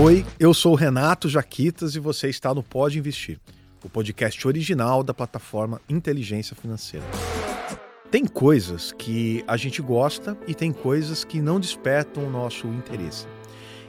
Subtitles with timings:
[0.00, 3.40] Oi, eu sou Renato Jaquitas e você está no Pode Investir,
[3.84, 7.04] o podcast original da plataforma Inteligência Financeira.
[8.08, 13.26] Tem coisas que a gente gosta e tem coisas que não despertam o nosso interesse.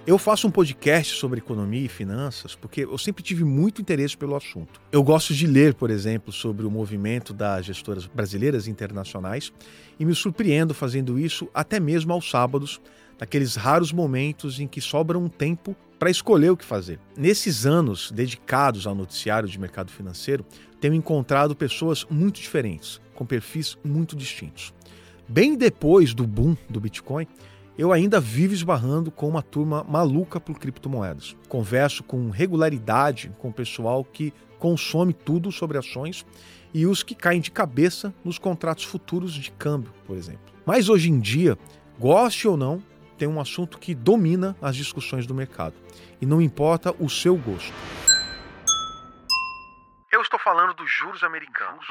[0.08, 4.36] Eu faço um podcast sobre economia e finanças porque eu sempre tive muito interesse pelo
[4.36, 4.82] assunto.
[4.92, 9.54] Eu gosto de ler, por exemplo, sobre o movimento das gestoras brasileiras e internacionais
[10.00, 12.82] e me surpreendo fazendo isso até mesmo aos sábados,
[13.20, 16.98] naqueles raros momentos em que sobra um tempo para escolher o que fazer.
[17.16, 20.46] Nesses anos dedicados ao noticiário de mercado financeiro,
[20.80, 24.74] tenho encontrado pessoas muito diferentes, com perfis muito distintos.
[25.28, 27.28] Bem depois do boom do Bitcoin,
[27.78, 31.36] eu ainda vivo esbarrando com uma turma maluca por criptomoedas.
[31.48, 36.26] Converso com regularidade com o pessoal que consome tudo sobre ações
[36.74, 40.42] e os que caem de cabeça nos contratos futuros de câmbio, por exemplo.
[40.66, 41.58] Mas hoje em dia,
[42.00, 42.82] goste ou não,
[43.20, 45.76] tem um assunto que domina as discussões do mercado.
[46.22, 47.74] E não importa o seu gosto.
[50.10, 51.86] Eu estou falando dos juros americanos.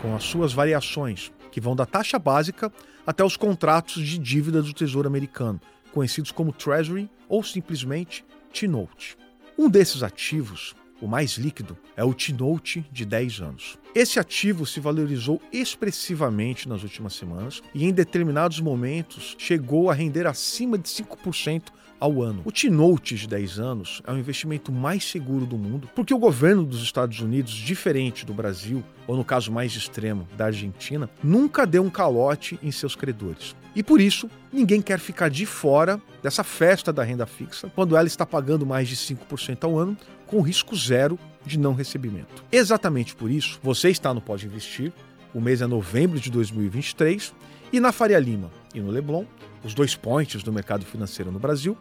[0.00, 2.72] Com as suas variações, que vão da taxa básica
[3.04, 5.60] até os contratos de dívida do Tesouro Americano,
[5.92, 9.18] conhecidos como Treasury ou simplesmente T-Note.
[9.58, 13.78] Um desses ativos, o mais líquido, é o T-Note de 10 anos.
[13.92, 20.28] Esse ativo se valorizou expressivamente nas últimas semanas e, em determinados momentos, chegou a render
[20.28, 21.64] acima de 5%
[22.02, 22.42] ao ano.
[22.44, 26.64] O T-Note de 10 anos é o investimento mais seguro do mundo, porque o governo
[26.64, 31.80] dos Estados Unidos, diferente do Brasil, ou no caso mais extremo, da Argentina, nunca deu
[31.80, 33.54] um calote em seus credores.
[33.72, 38.08] E por isso, ninguém quer ficar de fora dessa festa da renda fixa quando ela
[38.08, 42.44] está pagando mais de 5% ao ano, com risco zero de não recebimento.
[42.50, 44.92] Exatamente por isso, você está no Pode Investir,
[45.32, 47.32] o mês é novembro de 2023,
[47.72, 49.24] e na Faria Lima e no Leblon,
[49.64, 51.76] os dois points do mercado financeiro no Brasil,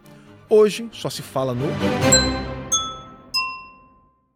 [0.50, 1.66] hoje só se fala no.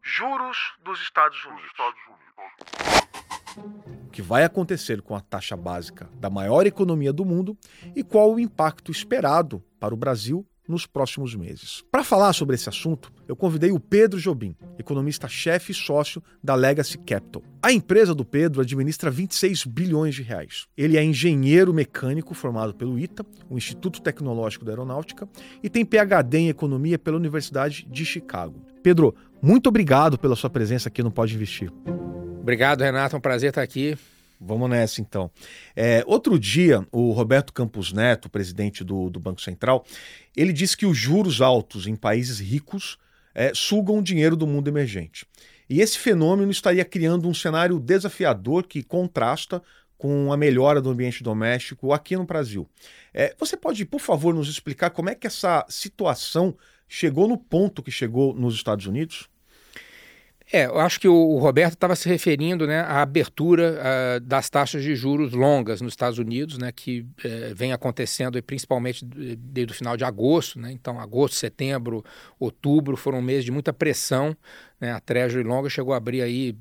[0.04, 1.72] Juros dos Estados Unidos.
[4.06, 7.58] O que vai acontecer com a taxa básica da maior economia do mundo
[7.96, 11.84] e qual o impacto esperado para o Brasil nos próximos meses.
[11.92, 16.98] Para falar sobre esse assunto, eu convidei o Pedro Jobim, economista-chefe e sócio da Legacy
[16.98, 17.44] Capital.
[17.62, 20.68] A empresa do Pedro administra 26 bilhões de reais.
[20.78, 25.28] Ele é engenheiro mecânico formado pelo ITA, o Instituto Tecnológico da Aeronáutica,
[25.64, 28.62] e tem PhD em economia pela Universidade de Chicago.
[28.84, 31.72] Pedro, muito obrigado pela sua presença aqui no Pode Investir.
[32.40, 33.16] Obrigado, Renato.
[33.16, 33.98] É um prazer estar aqui.
[34.46, 35.32] Vamos nessa então.
[35.76, 39.84] É, outro dia, o Roberto Campos Neto, presidente do, do Banco Central,
[40.38, 42.98] ele disse que os juros altos em países ricos
[43.34, 45.26] é, sugam o dinheiro do mundo emergente.
[45.68, 49.62] E esse fenômeno estaria criando um cenário desafiador que contrasta
[49.98, 52.70] com a melhora do ambiente doméstico aqui no Brasil.
[53.12, 56.56] É, você pode, por favor, nos explicar como é que essa situação
[56.88, 59.28] chegou no ponto que chegou nos Estados Unidos?
[60.52, 64.84] É, eu acho que o Roberto estava se referindo né, à abertura uh, das taxas
[64.84, 69.98] de juros longas nos Estados Unidos, né, que uh, vem acontecendo principalmente desde o final
[69.98, 70.60] de agosto.
[70.60, 72.06] Né, então, agosto, setembro,
[72.40, 74.38] outubro foram meses de muita pressão.
[74.80, 76.56] Né, a Treasury longa chegou a abrir aí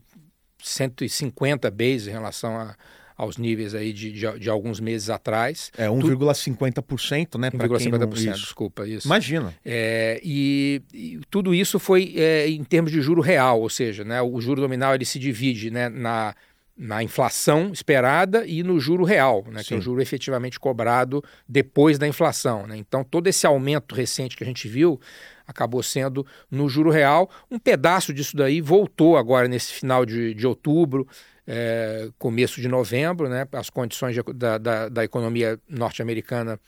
[0.62, 2.75] 150 bases em relação a,
[3.17, 5.71] aos níveis aí de, de, de alguns meses atrás.
[5.77, 7.51] É 1,50%, né?
[7.51, 8.33] 1,50%, não...
[8.33, 9.07] desculpa, isso.
[9.07, 9.55] Imagina.
[9.65, 14.21] É, e, e, tudo isso foi é, em termos de juro real, ou seja, né,
[14.21, 16.35] o juro nominal ele se divide né, na,
[16.77, 21.99] na inflação esperada e no juro real, né, que é o juro efetivamente cobrado depois
[21.99, 22.67] da inflação.
[22.67, 22.77] Né?
[22.77, 25.01] Então, todo esse aumento recente que a gente viu
[25.47, 27.31] acabou sendo no juro real.
[27.51, 31.07] Um pedaço disso daí voltou agora nesse final de, de outubro
[31.47, 36.59] é, começo de novembro, né, as condições de, da, da, da, economia norte-americana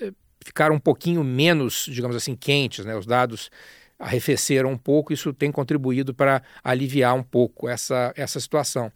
[0.00, 0.12] é,
[0.44, 3.50] ficaram um pouquinho menos, digamos assim, quentes, né, os dados
[3.98, 8.92] arrefeceram um pouco, isso tem contribuído para aliviar um pouco essa, essa situação.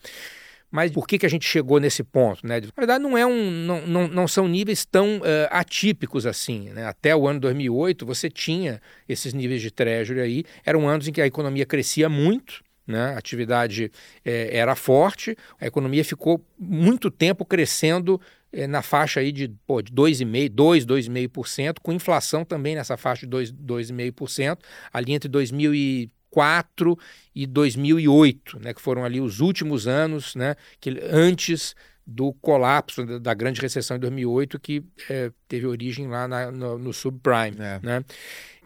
[0.73, 2.47] Mas por que, que a gente chegou nesse ponto?
[2.47, 2.59] Né?
[2.59, 6.71] Na verdade, não, é um, não, não, não são níveis tão uh, atípicos assim.
[6.71, 6.87] Né?
[6.87, 10.45] Até o ano 2008, você tinha esses níveis de treasury aí.
[10.65, 13.15] Eram anos em que a economia crescia muito, né?
[13.15, 13.91] a atividade
[14.25, 18.21] é, era forte, a economia ficou muito tempo crescendo
[18.53, 23.27] é, na faixa aí de, pô, de 2,5%, 2, 2,5%, com inflação também nessa faixa
[23.27, 24.59] de 2, 2,5%,
[24.93, 26.99] ali entre 2004
[27.35, 31.75] e 2008, né, que foram ali os últimos anos, né, que antes
[32.07, 36.93] do colapso da grande recessão de 2008 que é, teve origem lá na, no, no,
[36.93, 37.79] subprime, é.
[37.81, 38.05] né?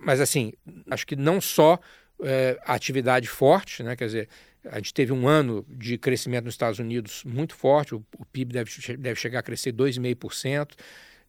[0.01, 0.55] Mas assim,
[0.91, 1.79] acho que não só
[2.23, 3.97] é, atividade forte, né?
[3.97, 4.29] quer dizer,
[4.65, 8.53] a gente teve um ano de crescimento nos Estados Unidos muito forte, o, o PIB
[8.53, 10.73] deve, deve chegar a crescer 2,5%.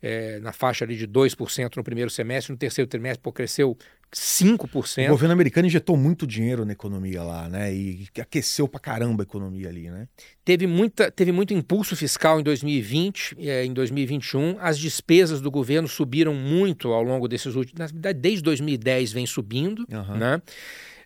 [0.01, 3.77] é, na faixa ali de 2% no primeiro semestre, no terceiro trimestre pô, cresceu
[4.13, 5.05] 5%.
[5.05, 7.73] O governo americano injetou muito dinheiro na economia lá, né?
[7.73, 10.07] E aqueceu pra caramba a economia ali, né?
[10.45, 14.57] Teve, muita, teve muito impulso fiscal em 2020, é, em 2021.
[14.59, 17.79] As despesas do governo subiram muito ao longo desses últimos.
[17.79, 20.17] Na verdade, desde 2010 vem subindo, uhum.
[20.17, 20.41] né?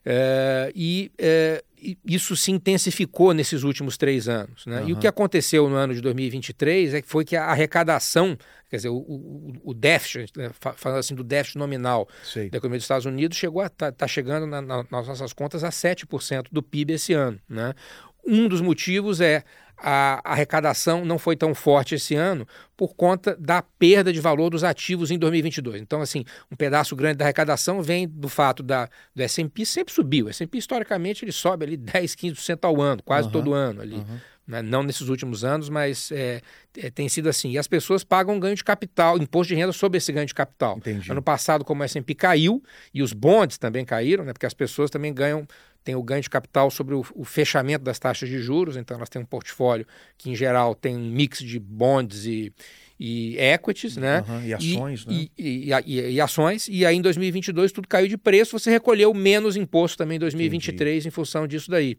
[0.06, 1.64] É, e é,
[2.06, 4.66] isso se intensificou nesses últimos três anos.
[4.66, 4.82] Né?
[4.82, 4.90] Uhum.
[4.90, 8.38] E o que aconteceu no ano de 2023 é que foi que a arrecadação,
[8.70, 12.50] quer dizer, o, o, o déficit, né, falando assim do déficit nominal Sei.
[12.50, 15.64] da economia dos Estados Unidos, chegou a tá, tá chegando na, na, nas nossas contas
[15.64, 17.40] a 7% do PIB esse ano.
[17.50, 17.74] Né?
[18.26, 19.44] Um dos motivos é
[19.82, 22.48] a arrecadação não foi tão forte esse ano
[22.78, 25.82] por conta da perda de valor dos ativos em 2022.
[25.82, 30.28] Então, assim, um pedaço grande da arrecadação vem do fato da, do S&P sempre subiu.
[30.28, 33.96] O S&P, historicamente, ele sobe ali 10, 15% ao ano, quase uhum, todo ano ali.
[33.96, 34.20] Uhum.
[34.48, 34.62] Né?
[34.62, 36.42] Não nesses últimos anos, mas é,
[36.78, 37.52] é, tem sido assim.
[37.52, 40.78] E as pessoas pagam ganho de capital, imposto de renda sobre esse ganho de capital.
[40.78, 41.12] Entendi.
[41.12, 42.62] Ano passado, como o S&P caiu,
[42.94, 44.34] e os bonds também caíram, né?
[44.34, 45.48] porque as pessoas também ganham
[45.84, 49.10] tem o ganho de capital sobre o, o, fechamento das taxas de juros, então elas
[49.10, 49.86] têm um portfólio
[50.18, 52.54] que, em geral, tem um mix de bonds e,
[53.00, 54.24] e equities, né?
[54.28, 55.28] Uhum, e ações, e, né?
[55.38, 59.56] E, e, e, ações, e aí em 2022 tudo caiu de preço, você recolheu menos
[59.56, 61.08] imposto também em 2023 Entendi.
[61.08, 61.98] em função disso daí.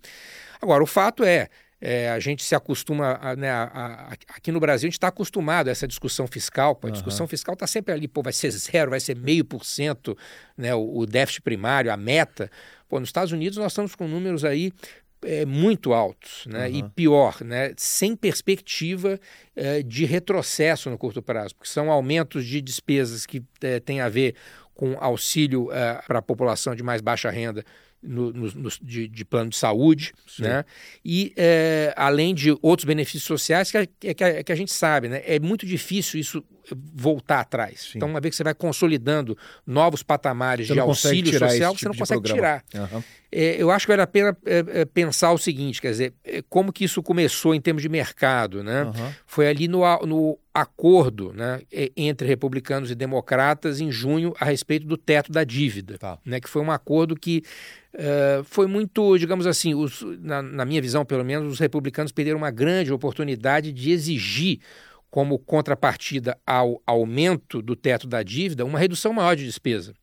[0.60, 1.48] Agora, o fato é,
[1.84, 5.08] é, a gente se acostuma, a, né, a, a, aqui no Brasil a gente está
[5.08, 8.52] acostumado a essa discussão fiscal, pô, a discussão fiscal está sempre ali, pô, vai ser
[8.52, 10.16] zero, vai ser meio por cento,
[10.56, 12.48] né, o, o déficit primário, a meta.
[12.88, 14.70] Pô, nos Estados Unidos nós estamos com números aí
[15.24, 16.68] é, muito altos, né?
[16.68, 16.74] Uhum.
[16.74, 17.72] E pior, né?
[17.76, 19.18] Sem perspectiva
[19.56, 24.08] é, de retrocesso no curto prazo, porque são aumentos de despesas que é, têm a
[24.08, 24.34] ver
[24.74, 27.64] com auxílio é, para a população de mais baixa renda
[28.02, 30.42] no, no, no, de, de, plano de saúde, Sim.
[30.42, 30.64] né?
[31.04, 35.08] E é, além de outros benefícios sociais que a, que, a, que a, gente sabe,
[35.08, 35.22] né?
[35.24, 36.44] É muito difícil isso
[36.94, 37.80] voltar atrás.
[37.80, 37.92] Sim.
[37.96, 41.88] Então, uma vez que você vai consolidando novos patamares você de auxílio social, tipo você
[41.88, 42.62] não consegue programa.
[42.70, 42.92] tirar.
[42.92, 43.02] Uhum.
[43.30, 46.42] É, eu acho que vale a pena é, é, pensar o seguinte, quer dizer, é,
[46.48, 48.84] como que isso começou em termos de mercado, né?
[48.84, 49.12] Uhum.
[49.26, 51.62] Foi ali no, no acordo né,
[51.96, 56.18] entre republicanos e democratas em junho a respeito do teto da dívida, tá.
[56.24, 57.42] né, que foi um acordo que
[57.94, 62.38] uh, foi muito, digamos assim, os, na, na minha visão pelo menos, os republicanos perderam
[62.38, 64.60] uma grande oportunidade de exigir
[65.10, 69.94] como contrapartida ao aumento do teto da dívida, uma redução maior de despesa.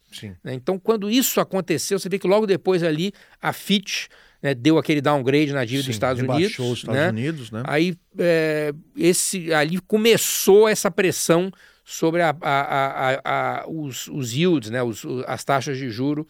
[0.44, 0.54] Né?
[0.54, 3.12] Então, quando isso aconteceu, você vê que logo depois ali
[3.42, 4.08] a Fitch
[4.42, 6.60] né, deu aquele downgrade na dívida Sim, dos Estados Unidos.
[6.60, 7.10] os Estados né?
[7.10, 7.64] Unidos, né?
[7.66, 11.52] Aí é, esse, ali começou essa pressão
[11.84, 16.28] sobre a, a, a, os, os yields, né, os, as taxas de juro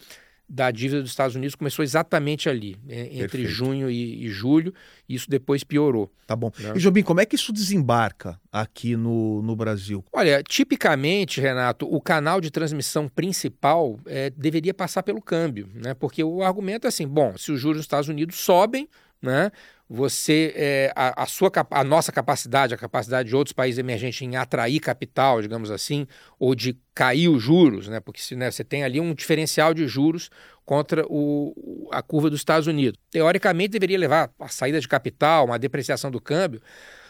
[0.49, 3.47] da dívida dos Estados Unidos começou exatamente ali, né, entre Perfeito.
[3.49, 4.73] junho e, e, julho,
[5.07, 6.11] e isso depois piorou.
[6.25, 6.51] Tá bom.
[6.59, 6.73] Né?
[6.75, 10.03] E Jobim, como é que isso desembarca aqui no, no Brasil?
[10.11, 15.93] Olha, tipicamente, Renato, o canal de transmissão principal é, deveria passar pelo câmbio, né?
[15.93, 18.89] Porque o argumento é assim, bom, se os juros dos Estados Unidos sobem,
[19.21, 19.51] né?
[19.89, 24.35] você é, a, a, sua a nossa capacidade, a capacidade de outros países emergentes em
[24.35, 26.05] atrair capital, digamos assim,
[26.37, 27.99] ou de cair os juros, né?
[27.99, 30.29] Porque se, né, você tem ali um diferencial de juros
[30.63, 32.99] contra o, a curva dos Estados Unidos.
[33.09, 36.61] Teoricamente deveria levar a saída de capital, uma depreciação do câmbio,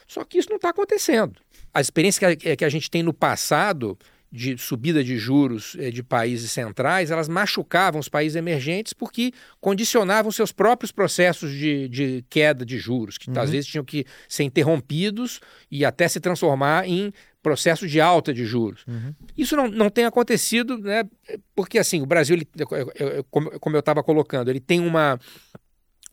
[0.07, 1.33] só que isso não está acontecendo.
[1.73, 3.99] A experiência que a, que a gente tem no passado
[4.31, 10.31] de subida de juros eh, de países centrais, elas machucavam os países emergentes porque condicionavam
[10.31, 13.39] seus próprios processos de, de queda de juros, que uhum.
[13.39, 15.39] às vezes tinham que ser interrompidos
[15.71, 18.85] e até se transformar em processos de alta de juros.
[18.87, 19.15] Uhum.
[19.37, 21.03] Isso não, não tem acontecido, né?
[21.55, 22.47] Porque assim, o Brasil, ele,
[23.29, 25.19] como eu estava colocando, ele tem uma,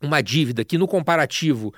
[0.01, 1.75] uma dívida que no comparativo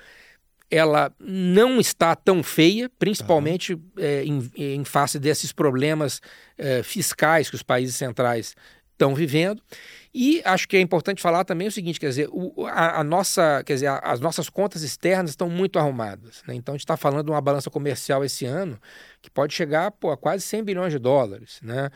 [0.69, 6.21] ela não está tão feia, principalmente é, em, em, face desses problemas
[6.57, 8.55] é, fiscais que os países centrais
[8.91, 9.61] estão vivendo.
[10.13, 13.63] E acho que é importante falar também o seguinte, quer dizer, o, a, a, nossa,
[13.63, 16.43] quer dizer, a, as nossas contas externas estão muito arrumadas.
[16.47, 16.55] Né?
[16.55, 18.79] Então a gente está falando de uma balança comercial esse ano
[19.21, 21.59] que pode chegar pô, a quase 100 bilhões de dólares.
[21.63, 21.89] Né?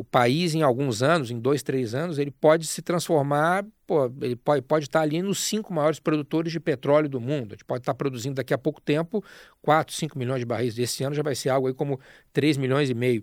[0.00, 4.34] O país, em alguns anos, em dois, três anos, ele pode se transformar, pô, ele
[4.34, 7.48] pode, pode estar ali nos cinco maiores produtores de petróleo do mundo.
[7.48, 9.22] A gente pode estar produzindo daqui a pouco tempo
[9.60, 10.78] 4, 5 milhões de barris.
[10.78, 12.00] Esse ano já vai ser algo aí como
[12.32, 13.22] 3 milhões e meio.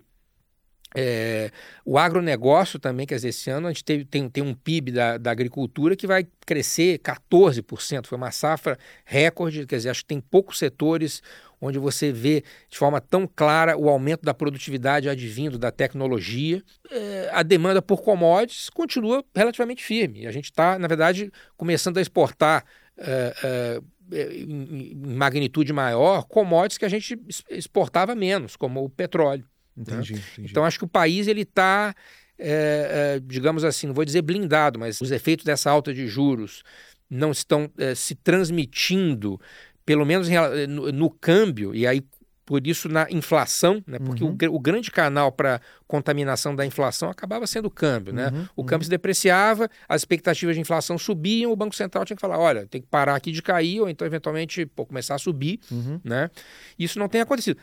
[0.94, 1.50] É,
[1.84, 5.18] o agronegócio também, quer dizer, esse ano a gente teve, tem, tem um PIB da,
[5.18, 8.06] da agricultura que vai crescer 14%.
[8.06, 11.24] Foi uma safra recorde, quer dizer, acho que tem poucos setores
[11.60, 16.62] onde você vê de forma tão clara o aumento da produtividade advindo da tecnologia.
[16.90, 20.26] É, a demanda por commodities continua relativamente firme.
[20.26, 22.64] A gente está, na verdade, começando a exportar.
[22.96, 29.44] É, é, em magnitude maior, commodities que a gente exportava menos, como o petróleo.
[29.76, 30.22] Entendi, né?
[30.32, 30.50] entendi.
[30.50, 31.94] Então acho que o país ele está,
[32.38, 36.62] é, é, digamos assim, não vou dizer blindado, mas os efeitos dessa alta de juros
[37.08, 39.40] não estão é, se transmitindo,
[39.88, 40.28] pelo menos
[40.68, 42.02] no, no câmbio, e aí
[42.44, 43.98] por isso na inflação, né?
[43.98, 44.36] porque uhum.
[44.50, 48.12] o, o, grande canal para contaminação da inflação acabava sendo o câmbio.
[48.12, 48.28] Né?
[48.28, 48.46] Uhum.
[48.54, 48.84] O câmbio uhum.
[48.84, 52.82] se depreciava, as expectativas de inflação subiam, o Banco Central tinha que falar: olha, tem
[52.82, 55.58] que parar aqui de cair, ou então eventualmente pô, começar a subir.
[55.70, 55.98] Uhum.
[56.04, 56.30] Né?
[56.78, 57.58] Isso não tem acontecido.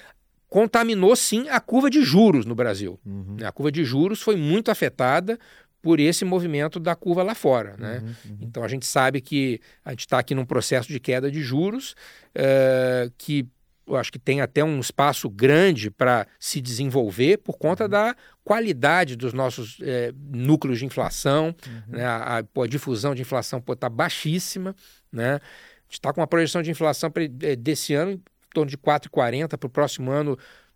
[0.50, 3.00] Contaminou sim a curva de juros no Brasil.
[3.05, 3.38] Uhum.
[3.44, 5.38] A curva de juros foi muito afetada
[5.85, 7.75] por esse movimento da curva lá fora.
[7.77, 7.99] Né?
[7.99, 8.37] Uhum, uhum.
[8.41, 11.91] Então a gente sabe que a gente está aqui num processo de queda de juros
[12.35, 13.47] uh, que
[13.85, 17.89] eu acho que tem até um espaço grande para se desenvolver por conta uhum.
[17.91, 21.81] da qualidade dos nossos é, núcleos de inflação, uhum.
[21.95, 22.03] né?
[22.03, 24.75] a, a, a, difusão de inflação está baixíssima,
[25.11, 25.35] né?
[25.35, 27.11] A gente está com uma projeção de inflação
[27.43, 28.21] é, desse ano em
[28.55, 30.35] torno de 4,40, para o próximo ano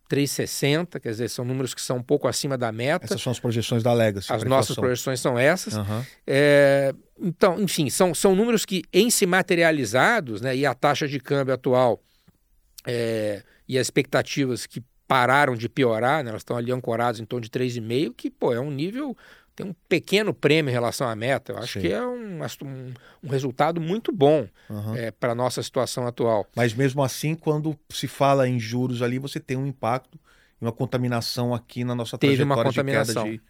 [0.09, 3.05] 3,60, quer dizer, são números que são um pouco acima da meta.
[3.05, 4.33] Essas são as projeções da Legacy.
[4.33, 5.75] As nossas projeções são essas.
[5.75, 6.03] Uhum.
[6.25, 11.19] É, então, enfim, são, são números que, em se materializados, né, e a taxa de
[11.19, 12.01] câmbio atual
[12.87, 17.43] é, e as expectativas que pararam de piorar, né, elas estão ali ancoradas em torno
[17.43, 19.15] de 3,5, que pô, é um nível,
[19.59, 21.51] tem um pequeno prêmio em relação à meta.
[21.51, 21.81] Eu acho Sim.
[21.81, 24.95] que é um, um, um, resultado muito bom uhum.
[24.95, 26.47] é, para a nossa situação atual.
[26.55, 30.17] Mas mesmo assim, quando se fala em juros ali, você tem um impacto
[30.61, 33.23] e uma contaminação aqui na nossa Teve trajetória uma contaminação.
[33.25, 33.41] de de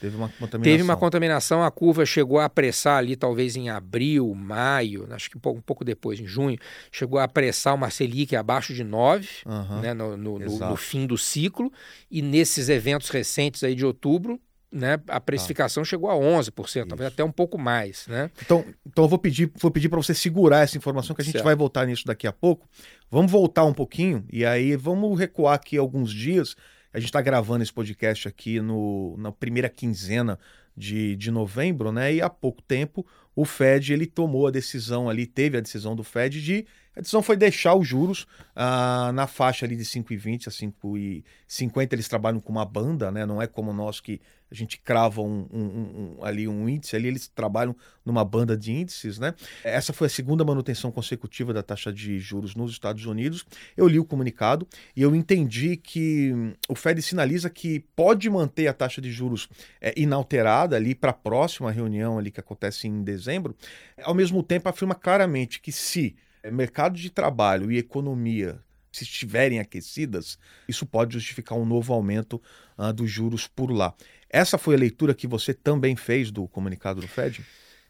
[0.00, 0.72] Teve uma contaminação.
[0.72, 5.38] Teve uma contaminação, a curva chegou a apressar ali, talvez em abril, maio, acho que
[5.38, 6.58] um pouco, um pouco depois, em junho,
[6.92, 11.06] chegou a apressar uma Selic abaixo de 9, uhum, né, no, no, no, no, fim
[11.06, 11.72] do ciclo,
[12.10, 14.38] e nesses eventos recentes aí de outubro,
[14.70, 15.88] né, a precificação tá.
[15.88, 16.86] chegou a 11%, Isso.
[16.86, 18.06] talvez até um pouco mais.
[18.06, 18.30] Né?
[18.42, 21.34] Então, então eu vou pedir, vou pedir para você segurar essa informação, que a gente
[21.34, 21.44] certo.
[21.44, 22.68] vai voltar nisso daqui a pouco.
[23.10, 26.56] Vamos voltar um pouquinho, e aí vamos recuar aqui alguns dias
[26.96, 30.38] a gente está gravando esse podcast aqui no, na primeira quinzena
[30.74, 32.14] de, de novembro, né?
[32.14, 36.02] E há pouco tempo o Fed ele tomou a decisão ali, teve a decisão do
[36.02, 36.66] Fed de
[36.96, 41.92] a decisão foi deixar os juros ah, na faixa ali de 5,20 a 5,50.
[41.92, 43.26] Eles trabalham com uma banda, né?
[43.26, 44.18] Não é como nós que
[44.50, 46.96] a gente crava um, um, um, ali um índice.
[46.96, 49.34] Ali eles trabalham numa banda de índices, né?
[49.62, 53.44] Essa foi a segunda manutenção consecutiva da taxa de juros nos Estados Unidos.
[53.76, 56.32] Eu li o comunicado e eu entendi que
[56.66, 59.50] o Fed sinaliza que pode manter a taxa de juros
[59.82, 63.54] é, inalterada ali para a próxima reunião ali que acontece em dezembro.
[64.02, 66.16] Ao mesmo tempo afirma claramente que se
[66.50, 68.60] mercado de trabalho e economia
[68.92, 72.40] se estiverem aquecidas, isso pode justificar um novo aumento
[72.78, 73.92] uh, dos juros por lá.
[74.30, 77.44] Essa foi a leitura que você também fez do comunicado do Fed?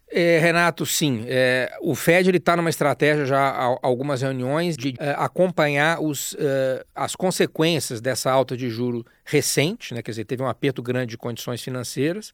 [0.09, 1.25] É, Renato, sim.
[1.27, 6.85] É, o Fed está numa estratégia já há algumas reuniões de é, acompanhar os, é,
[6.95, 10.01] as consequências dessa alta de juro recente, né?
[10.01, 12.31] quer dizer, teve um aperto grande de condições financeiras,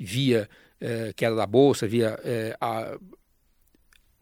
[0.00, 0.48] via
[0.80, 2.98] é, queda da bolsa, via é, a,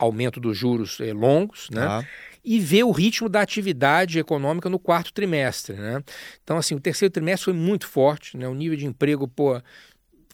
[0.00, 1.82] aumento dos juros eh, longos, né?
[1.82, 2.04] Ah.
[2.42, 6.02] E ver o ritmo da atividade econômica no quarto trimestre, né?
[6.42, 8.48] Então, assim, o terceiro trimestre foi muito forte, né?
[8.48, 9.60] O nível de emprego, pô,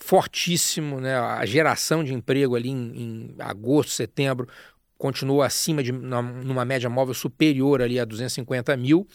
[0.00, 1.18] fortíssimo, né?
[1.18, 4.46] A geração de emprego ali em, em agosto, setembro
[4.98, 9.06] continuou acima de numa média móvel superior ali a 250 mil.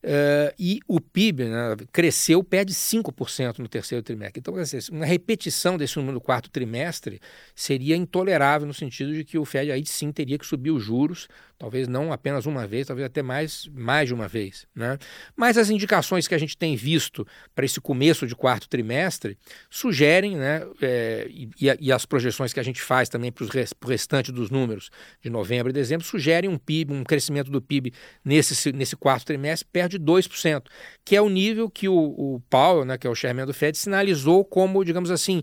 [0.00, 4.38] Uh, e o PIB né, cresceu, perde 5% no terceiro trimestre.
[4.38, 7.20] Então, dizer, uma repetição desse número no quarto trimestre
[7.54, 11.26] seria intolerável no sentido de que o Fed aí sim teria que subir os juros
[11.58, 14.66] talvez não apenas uma vez, talvez até mais, mais de uma vez.
[14.74, 14.96] Né?
[15.36, 19.36] Mas as indicações que a gente tem visto para esse começo de quarto trimestre
[19.68, 21.50] sugerem, né, é, e,
[21.80, 24.88] e, as projeções que a gente faz também para o restante dos números
[25.20, 27.92] de novembro e dezembro, sugerem um PIB, um crescimento do PIB
[28.24, 30.62] nesse, nesse quarto trimestre perto de 2%,
[31.04, 33.76] que é o nível que o, o Powell, né, que é o chairman do Fed,
[33.76, 35.42] sinalizou como, digamos assim,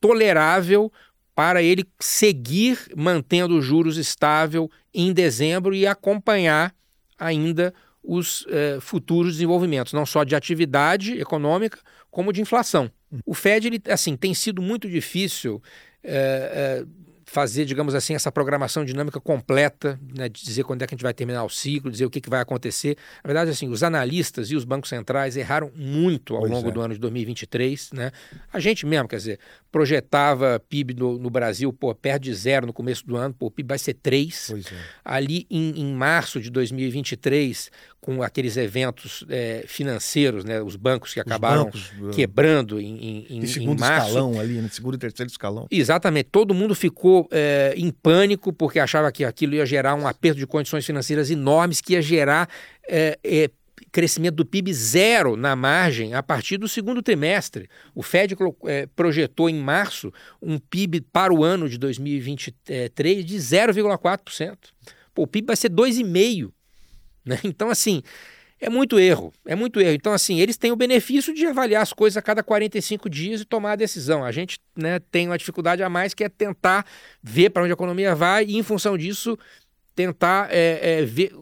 [0.00, 0.92] tolerável
[1.34, 6.74] para ele seguir mantendo os juros estável em dezembro e acompanhar
[7.18, 7.72] ainda
[8.02, 11.78] os eh, futuros desenvolvimentos, não só de atividade econômica,
[12.10, 12.90] como de inflação.
[13.12, 13.20] Hum.
[13.24, 15.62] O Fed, ele, assim, tem sido muito difícil
[16.02, 16.86] eh, eh,
[17.32, 21.02] fazer, digamos assim, essa programação dinâmica completa, né, de dizer quando é que a gente
[21.02, 22.94] vai terminar o ciclo, dizer o que, que vai acontecer.
[23.24, 26.72] Na verdade, assim, os analistas e os bancos centrais erraram muito ao pois longo é.
[26.72, 27.92] do ano de 2023.
[27.92, 28.12] Né?
[28.52, 29.38] A gente mesmo, quer dizer,
[29.70, 33.50] projetava PIB no, no, Brasil pô, perto de zero no começo do ano, pô, o
[33.50, 34.50] PIB vai ser 3.
[34.50, 34.76] É.
[35.02, 37.70] Ali em, em março de 2023,
[38.02, 43.46] com aqueles eventos é, financeiros, né, os bancos que acabaram bancos, uh, quebrando em, em,
[43.46, 44.08] segundo em março.
[44.08, 45.68] escalão ali, no né, segundo e terceiro escalão.
[45.70, 50.36] Exatamente, todo mundo ficou é, em pânico porque achava que aquilo ia gerar um aperto
[50.36, 52.48] de condições financeiras enormes, que ia gerar
[52.88, 53.48] é, é
[53.92, 57.68] crescimento do PIB zero na margem a partir do segundo trimestre.
[57.94, 58.34] O Fed
[58.66, 64.56] é, projetou em março um PIB para o ano de 2023 de 0,4%.
[65.16, 66.50] o PIB vai ser 2,5%.
[67.24, 67.38] Né?
[67.44, 68.02] Então, assim,
[68.62, 69.94] é muito erro, é muito erro.
[69.94, 73.44] Então, assim, eles têm o benefício de avaliar as coisas a cada 45 dias e
[73.44, 74.24] tomar a decisão.
[74.24, 76.86] A gente né, tem uma dificuldade a mais que é tentar
[77.20, 79.36] ver para onde a economia vai e, em função disso,
[79.96, 81.32] tentar é, é, ver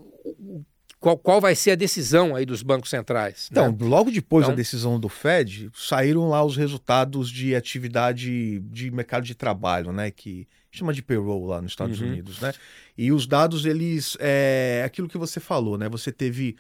[0.99, 3.49] qual, qual vai ser a decisão aí dos bancos centrais.
[3.50, 3.78] Então, né?
[3.80, 9.25] logo depois então, da decisão do Fed, saíram lá os resultados de atividade de mercado
[9.25, 10.10] de trabalho, né?
[10.10, 12.09] Que chama de payroll lá nos Estados uhum.
[12.09, 12.53] Unidos, né?
[12.97, 14.17] E os dados, eles.
[14.21, 15.89] É aquilo que você falou, né?
[15.89, 16.57] Você teve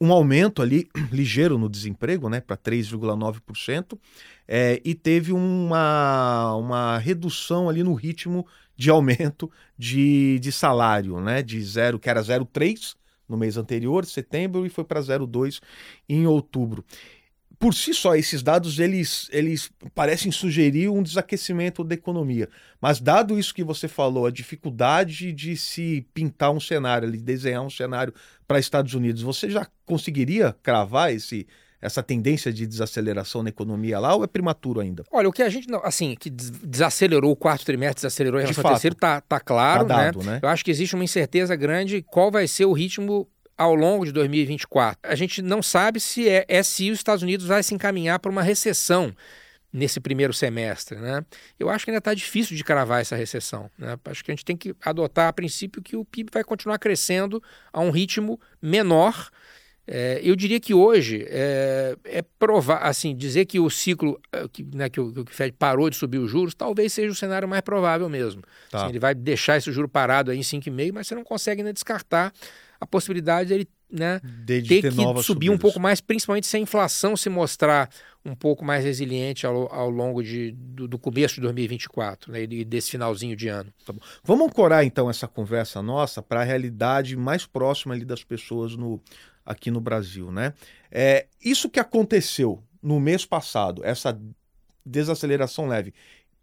[0.00, 2.40] um aumento ali ligeiro no desemprego, né?
[2.40, 3.98] Para 3,9%,
[4.48, 11.42] é, e teve uma, uma redução ali no ritmo de aumento de, de salário, né?
[11.42, 12.96] De zero, que era 0,3
[13.28, 15.60] no mês anterior, setembro, e foi para 0,2
[16.08, 16.84] em outubro.
[17.62, 22.48] Por si só, esses dados eles, eles parecem sugerir um desaquecimento da economia.
[22.80, 27.62] Mas dado isso que você falou, a dificuldade de se pintar um cenário, de desenhar
[27.62, 28.12] um cenário
[28.48, 31.46] para Estados Unidos, você já conseguiria cravar esse,
[31.80, 35.04] essa tendência de desaceleração na economia lá ou é prematuro ainda?
[35.12, 38.64] Olha, o que a gente não, assim, que desacelerou o quarto trimestre, desacelerou em relação
[38.64, 40.32] ao terceiro, tá, tá claro, tá dado, né?
[40.32, 40.40] né?
[40.42, 44.12] Eu acho que existe uma incerteza grande qual vai ser o ritmo ao longo de
[44.12, 44.98] 2024.
[45.02, 48.30] A gente não sabe se é, é se os Estados Unidos vai se encaminhar para
[48.30, 49.14] uma recessão
[49.72, 51.24] nesse primeiro semestre, né?
[51.58, 53.70] Eu acho que ainda está difícil de cravar essa recessão.
[53.78, 53.98] Né?
[54.04, 57.42] Acho que a gente tem que adotar a princípio que o PIB vai continuar crescendo
[57.72, 59.30] a um ritmo menor
[59.86, 64.64] é, eu diria que hoje é, é provar, assim, dizer que o ciclo, é, que,
[64.74, 67.48] né, que, o, que o Fed parou de subir os juros, talvez seja o cenário
[67.48, 68.42] mais provável mesmo.
[68.70, 68.78] Tá.
[68.78, 71.72] Assim, ele vai deixar esse juro parado aí em 5,5, mas você não consegue ainda
[71.72, 72.32] descartar
[72.80, 75.54] a possibilidade dele né, de ter, ter que subir subidas.
[75.54, 77.90] um pouco mais, principalmente se a inflação se mostrar
[78.24, 82.64] um pouco mais resiliente ao, ao longo de, do, do, começo de 2024 né, e
[82.64, 83.70] desse finalzinho de ano.
[83.84, 83.92] Tá
[84.24, 88.98] Vamos ancorar então essa conversa nossa para a realidade mais próxima ali das pessoas no,
[89.44, 90.54] aqui no Brasil, né?
[90.90, 94.18] É, isso que aconteceu no mês passado, essa
[94.84, 95.94] desaceleração leve,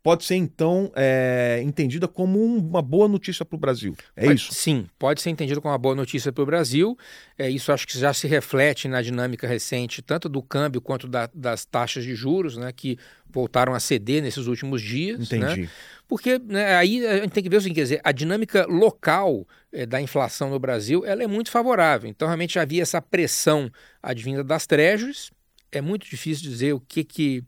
[0.01, 3.95] pode ser então é, entendida como uma boa notícia para o Brasil.
[4.15, 4.53] É pode, isso?
[4.53, 6.97] Sim, pode ser entendido como uma boa notícia para o Brasil.
[7.37, 11.29] É, isso acho que já se reflete na dinâmica recente, tanto do câmbio quanto da,
[11.33, 12.97] das taxas de juros, né, que
[13.29, 15.19] voltaram a ceder nesses últimos dias.
[15.19, 15.37] Né?
[15.37, 15.61] Entendi.
[15.61, 15.69] Né?
[16.09, 19.47] Porque né, aí a gente tem que ver o seguinte, quer dizer, a dinâmica local
[19.71, 22.09] é, da inflação no Brasil ela é muito favorável.
[22.09, 25.29] Então, realmente havia essa pressão advinda das treasuries.
[25.71, 27.43] É muito difícil dizer o que que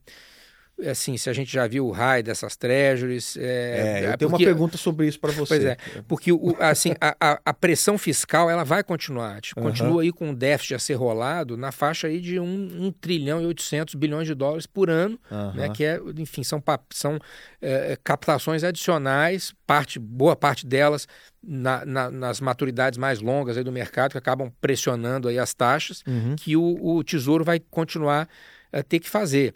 [0.89, 3.38] assim, se a gente já viu o raio dessas treasuries.
[3.38, 5.56] É, é eu tenho porque, uma pergunta sobre isso para você.
[5.56, 9.39] Pois é, porque o, assim, a, a, pressão fiscal ela vai continuar.
[9.56, 9.63] Uhum.
[9.63, 13.41] continua aí com um déficit a ser rolado na faixa aí de 1, 1 trilhão
[13.41, 15.54] e 800 bilhões de dólares por ano, uhum.
[15.54, 17.20] né, que é, enfim, são, são
[17.62, 21.08] é, captações adicionais, parte, boa parte delas
[21.44, 26.04] na, na, nas maturidades mais longas aí do mercado, que acabam pressionando aí as taxas,
[26.08, 26.36] uhum.
[26.36, 28.28] que o, o Tesouro vai continuar
[28.72, 29.54] a ter que fazer.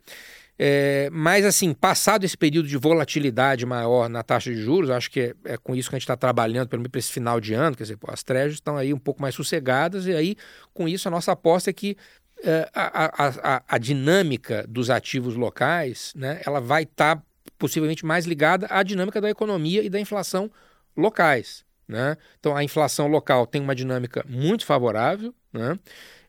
[0.57, 5.19] É, mas, assim, passado esse período de volatilidade maior na taxa de juros, acho que
[5.19, 7.53] é, é com isso que a gente está trabalhando, pelo menos para esse final de
[7.53, 10.35] ano, quer dizer, pô, as trejas estão aí um pouco mais sossegadas, e aí,
[10.73, 11.97] com isso, a nossa aposta é que
[12.43, 17.23] é, a, a, a, a, dinâmica dos ativos locais, né, ela vai estar tá
[17.57, 20.51] possivelmente mais ligada à dinâmica da economia e da inflação
[20.95, 21.65] locais.
[21.87, 22.17] Né?
[22.39, 25.79] Então, a inflação local tem uma dinâmica muito favorável, né?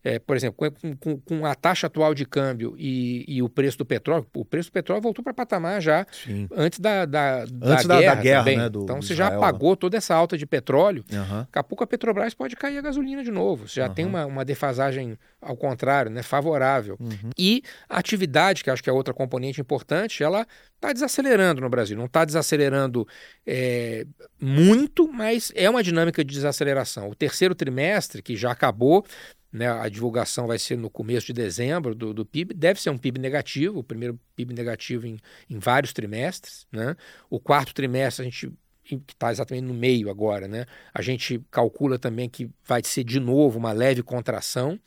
[0.07, 3.85] É, por exemplo, com, com, a taxa atual de câmbio e, e, o preço do
[3.85, 6.47] petróleo, o preço do petróleo voltou para patamar já Sim.
[6.55, 8.15] antes da, da, antes da, da guerra.
[8.15, 11.05] Da guerra né, do, então você já pagou toda essa alta de petróleo.
[11.13, 11.39] Uhum.
[11.41, 13.67] Daqui a pouco a Petrobras pode cair a gasolina de novo.
[13.67, 13.95] Você já uhum.
[13.95, 16.97] tem uma, uma defasagem ao contrário, né, favorável.
[17.01, 17.31] Uhum.
[17.37, 21.97] E a atividade, que acho que é outra componente importante, ela está desacelerando no Brasil.
[21.97, 23.09] Não está desacelerando
[23.45, 24.07] é,
[24.41, 27.09] muito, mas é uma dinâmica de desaceleração.
[27.09, 29.05] O terceiro trimestre, que já acabou,
[29.53, 32.99] né, a divulgação vai ser no começo de dezembro do, do PIB, deve ser um
[32.99, 36.67] PIB negativo, o primeiro PIB negativo em, em vários trimestres.
[36.71, 36.95] Né?
[37.31, 38.53] O quarto trimestre, a gente
[38.87, 40.65] que está exatamente no meio agora, né?
[40.95, 44.79] A gente calcula também que vai ser de novo uma leve contração,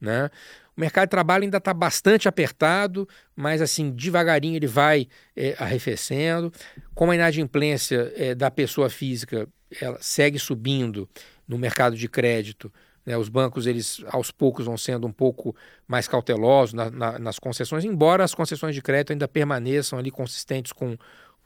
[0.00, 0.30] né?
[0.76, 6.52] O mercado de trabalho ainda está bastante apertado, mas assim, devagarinho ele vai é, arrefecendo.
[6.94, 9.48] Como a inadimplência é, da pessoa física
[9.80, 11.08] ela segue subindo
[11.46, 12.72] no mercado de crédito,
[13.08, 17.38] né, os bancos, eles aos poucos vão sendo um pouco mais cautelosos na, na, nas
[17.38, 20.94] concessões, embora as concessões de crédito ainda permaneçam ali consistentes com,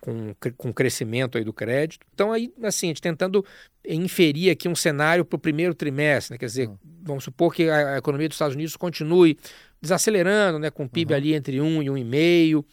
[0.01, 2.05] com, com crescimento aí do crédito.
[2.13, 3.45] Então, aí, assim, a gente tentando
[3.87, 6.39] inferir aqui um cenário para o primeiro trimestre, né?
[6.39, 6.77] quer dizer, uhum.
[7.01, 9.39] vamos supor que a, economia dos Estados Unidos continue
[9.81, 10.69] desacelerando, né?
[10.69, 11.17] com o PIB uhum.
[11.17, 12.65] ali entre 1 e 1,5, uh,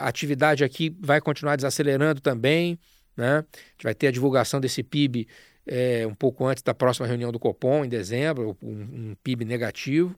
[0.00, 2.78] a atividade aqui vai continuar desacelerando também,
[3.16, 3.38] né?
[3.38, 5.26] a gente vai ter a divulgação desse PIB
[5.66, 10.14] é, um pouco antes da próxima reunião do Copom, em dezembro, um, um PIB negativo.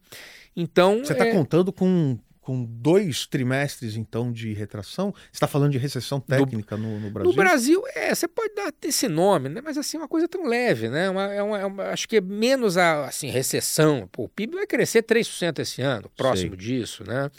[0.57, 0.99] Então.
[1.05, 1.33] Você está é...
[1.33, 5.13] contando com, com dois trimestres, então, de retração?
[5.13, 7.31] Você está falando de recessão técnica no, no, Brasil?
[7.31, 9.61] No Brasil, é, você pode dar esse nome, né?
[9.63, 11.11] mas assim, uma coisa tão leve, né?
[11.11, 14.09] Uma, é uma, é uma, acho que é menos a assim, recessão.
[14.11, 16.57] Pô, o PIB vai crescer 3% esse ano, próximo Sei.
[16.57, 17.31] disso, né?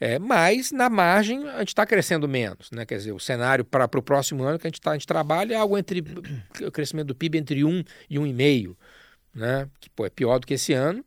[0.00, 2.84] É, mas na margem a gente está crescendo menos, né?
[2.84, 5.54] Quer dizer, o cenário para o próximo ano que a gente, tá, a gente trabalha
[5.54, 6.04] é algo entre
[6.66, 8.74] o crescimento do PIB entre 1 e 1,5,
[9.32, 9.68] né?
[9.78, 11.04] Que pô, é pior do que esse ano.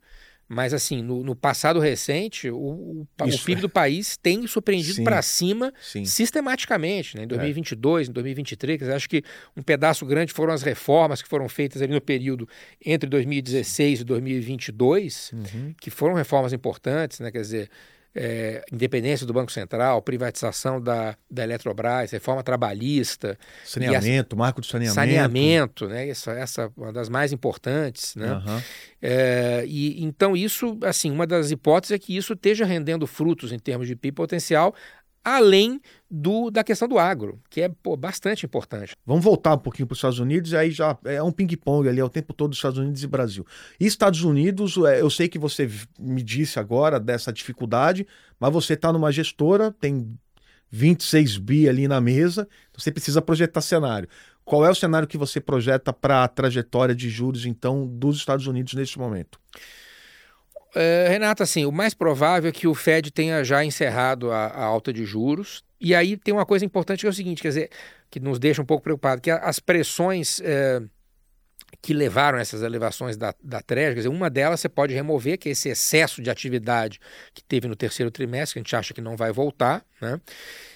[0.53, 3.61] Mas, assim, no, no passado recente, o, o, o PIB é.
[3.61, 6.03] do país tem surpreendido para cima sim.
[6.03, 7.15] sistematicamente.
[7.15, 7.23] Né?
[7.23, 8.09] Em 2022, é.
[8.09, 9.23] em 2023, acho que
[9.55, 12.49] um pedaço grande foram as reformas que foram feitas ali no período
[12.85, 15.73] entre 2016 e 2022, uhum.
[15.79, 17.31] que foram reformas importantes, né?
[17.31, 17.69] quer dizer,
[18.13, 23.37] é, independência do Banco Central, privatização da, da Eletrobras, reforma trabalhista.
[23.63, 24.95] Saneamento, marco de saneamento.
[24.95, 26.09] Saneamento, né?
[26.09, 28.33] Essa, essa é uma das mais importantes, né?
[28.33, 28.61] Uhum.
[29.01, 33.59] É, e então isso, assim, uma das hipóteses é que isso esteja rendendo frutos em
[33.59, 34.75] termos de PIB potencial,
[35.23, 35.79] além
[36.09, 38.95] do, da questão do agro, que é pô, bastante importante.
[39.05, 42.03] Vamos voltar um pouquinho para os Estados Unidos, aí já é um ping-pong ali, é
[42.03, 43.45] o tempo todo Estados Unidos e Brasil.
[43.79, 48.05] E Estados Unidos, é, eu sei que você me disse agora dessa dificuldade,
[48.39, 50.17] mas você está numa gestora, tem
[50.69, 54.07] 26 bi ali na mesa, então você precisa projetar cenário.
[54.43, 58.47] Qual é o cenário que você projeta para a trajetória de juros, então, dos Estados
[58.47, 59.39] Unidos neste momento?
[60.73, 64.63] É, Renata, assim, o mais provável é que o Fed tenha já encerrado a, a,
[64.63, 65.63] alta de juros.
[65.79, 67.69] E aí tem uma coisa importante que é o seguinte, quer dizer,
[68.09, 70.81] que nos deixa um pouco preocupados, que as pressões é,
[71.81, 75.49] que levaram essas elevações da, da Treasury, quer dizer, uma delas você pode remover, que
[75.49, 76.99] é esse excesso de atividade
[77.33, 80.19] que teve no terceiro trimestre, que a gente acha que não vai voltar, né?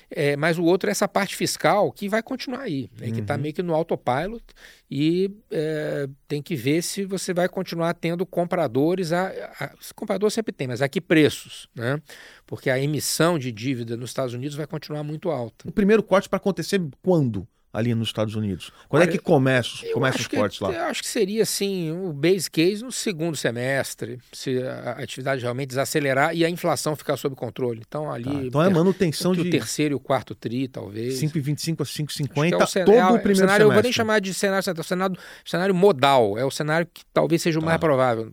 [0.10, 3.36] É, mas o outro é essa parte fiscal que vai continuar aí, né, que está
[3.36, 3.42] uhum.
[3.42, 4.44] meio que no autopilot
[4.90, 9.12] e é, tem que ver se você vai continuar tendo compradores.
[9.12, 9.28] A,
[9.60, 11.68] a, comprador sempre tem, mas a que preços?
[11.76, 12.00] Né?
[12.46, 15.68] Porque a emissão de dívida nos Estados Unidos vai continuar muito alta.
[15.68, 17.48] O primeiro corte para acontecer quando?
[17.76, 18.72] Ali nos Estados Unidos?
[18.88, 20.72] Quando Olha, é que começa, começa os cortes lá?
[20.72, 25.70] Eu acho que seria assim, o base case no segundo semestre, se a atividade realmente
[25.70, 27.82] desacelerar e a inflação ficar sob controle.
[27.88, 28.24] Então ali.
[28.24, 29.42] Tá, então é manutenção de.
[29.42, 31.22] O terceiro e o quarto tri, talvez.
[31.22, 33.64] 5,25 a 5,50 é todo é, o primeiro cenário, semestre.
[33.64, 37.60] Eu vou nem chamar de cenário, cenário, cenário modal, é o cenário que talvez seja
[37.60, 37.68] o tá.
[37.68, 38.32] mais provável.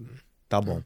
[0.49, 0.83] Tá bom.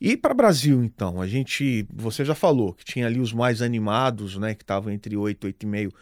[0.00, 3.60] E para o Brasil, então, a gente, você já falou que tinha ali os mais
[3.60, 5.92] animados, né, que estavam entre 8 e 8,5%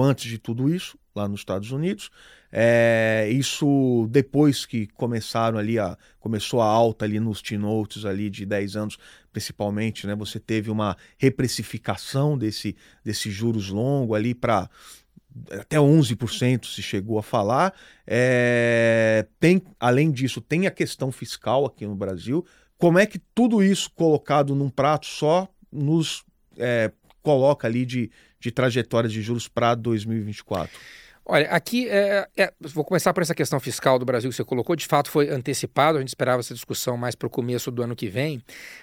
[0.00, 2.10] antes de tudo isso lá nos Estados Unidos.
[2.52, 8.46] É, isso depois que começaram ali a começou a alta ali nos T-notes ali de
[8.46, 8.98] 10 anos,
[9.32, 10.14] principalmente, né?
[10.14, 14.70] Você teve uma reprecificação desse desse juros longo ali para
[15.50, 17.74] até 11% se chegou a falar.
[18.06, 22.44] É, tem, além disso, tem a questão fiscal aqui no Brasil.
[22.78, 26.24] Como é que tudo isso colocado num prato só nos
[26.58, 26.90] é,
[27.26, 28.08] coloca ali de,
[28.38, 30.70] de trajetória de juros para 2024?
[31.28, 34.76] Olha, aqui é, é, vou começar por essa questão fiscal do Brasil que você colocou.
[34.76, 35.98] De fato, foi antecipado.
[35.98, 38.40] A gente esperava essa discussão mais para o começo do ano que vem.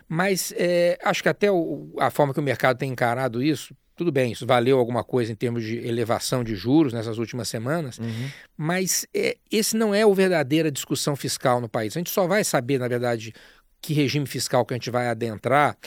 [0.10, 4.12] Mas é, acho que até o, a forma que o mercado tem encarado isso, tudo
[4.12, 7.98] bem, isso valeu alguma coisa em termos de elevação de juros nessas últimas semanas.
[7.98, 8.30] Uhum.
[8.58, 11.96] Mas é, esse não é a verdadeira discussão fiscal no país.
[11.96, 13.34] A gente só vai saber, na verdade,
[13.84, 15.78] que regime fiscal que a gente vai adentrar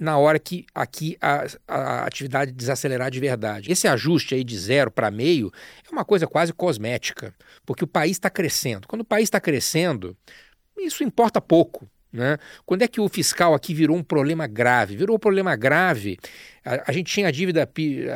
[0.00, 3.70] na hora que aqui a, a atividade desacelerar de verdade.
[3.70, 5.52] Esse ajuste aí de zero para meio
[5.88, 8.88] é uma coisa quase cosmética, porque o país está crescendo.
[8.88, 10.16] Quando o país está crescendo,
[10.78, 11.88] isso importa pouco.
[12.12, 12.36] Né?
[12.66, 14.96] Quando é que o fiscal aqui virou um problema grave?
[14.96, 16.18] Virou um problema grave.
[16.62, 17.66] A, a gente tinha a dívida,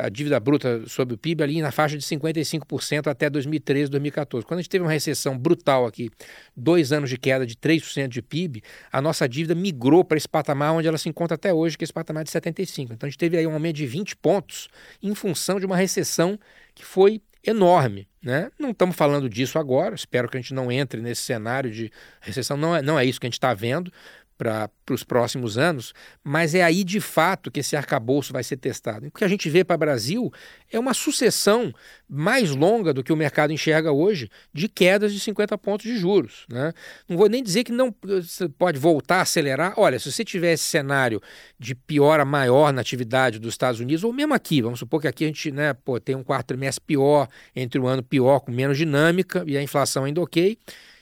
[0.03, 4.45] a dívida bruta sobre o PIB ali na faixa de 55% até 2013, 2014.
[4.45, 6.11] Quando a gente teve uma recessão brutal aqui,
[6.55, 10.73] dois anos de queda de 3% de PIB, a nossa dívida migrou para esse patamar
[10.73, 12.91] onde ela se encontra até hoje, que é esse patamar de 75%.
[12.91, 14.67] Então a gente teve aí um aumento de 20 pontos
[15.01, 16.39] em função de uma recessão
[16.75, 18.07] que foi enorme.
[18.21, 18.51] Né?
[18.59, 22.57] Não estamos falando disso agora, espero que a gente não entre nesse cenário de recessão,
[22.57, 23.91] não é, não é isso que a gente está vendo,
[24.37, 29.07] para os próximos anos, mas é aí de fato que esse arcabouço vai ser testado.
[29.07, 30.31] O que a gente vê para o Brasil
[30.71, 31.73] é uma sucessão
[32.07, 36.45] mais longa do que o mercado enxerga hoje de quedas de 50 pontos de juros.
[36.49, 36.71] Né?
[37.09, 37.91] Não vou nem dizer que não
[38.57, 39.73] pode voltar a acelerar.
[39.75, 41.21] Olha, se você tiver esse cenário
[41.59, 45.23] de piora maior na atividade dos Estados Unidos, ou mesmo aqui, vamos supor que aqui
[45.23, 48.77] a gente né, pô, tem um quarto trimestre pior, entre um ano pior, com menos
[48.77, 50.57] dinâmica e a inflação ainda ok,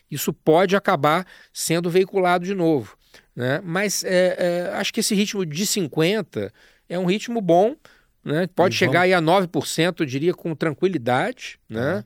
[0.10, 2.98] isso pode acabar sendo veiculado de novo.
[3.36, 3.62] Né?
[3.63, 6.52] Mas é, é, acho que esse ritmo de 50
[6.88, 7.76] é um ritmo bom,
[8.24, 8.48] né?
[8.48, 9.06] pode e chegar vamos...
[9.06, 11.60] aí a 9%, eu diria, com tranquilidade.
[11.69, 12.04] Né?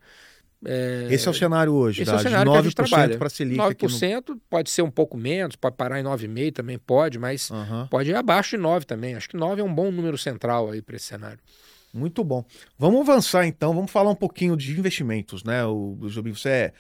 [0.66, 1.08] É...
[1.10, 3.18] Esse é o cenário hoje, Esse é o cenário 9% que a gente trabalha.
[3.18, 3.58] para Selic.
[3.58, 4.38] 9% no...
[4.50, 7.88] pode ser um pouco menos, pode parar em 9,5% também pode, mas uhum.
[7.88, 9.16] pode ir abaixo de 9 também.
[9.16, 11.40] Acho que 9 é um bom número central aí para esse cenário.
[11.94, 12.44] Muito bom.
[12.78, 15.66] Vamos avançar então, vamos falar um pouquinho de investimentos, né?
[15.66, 16.74] O, o você é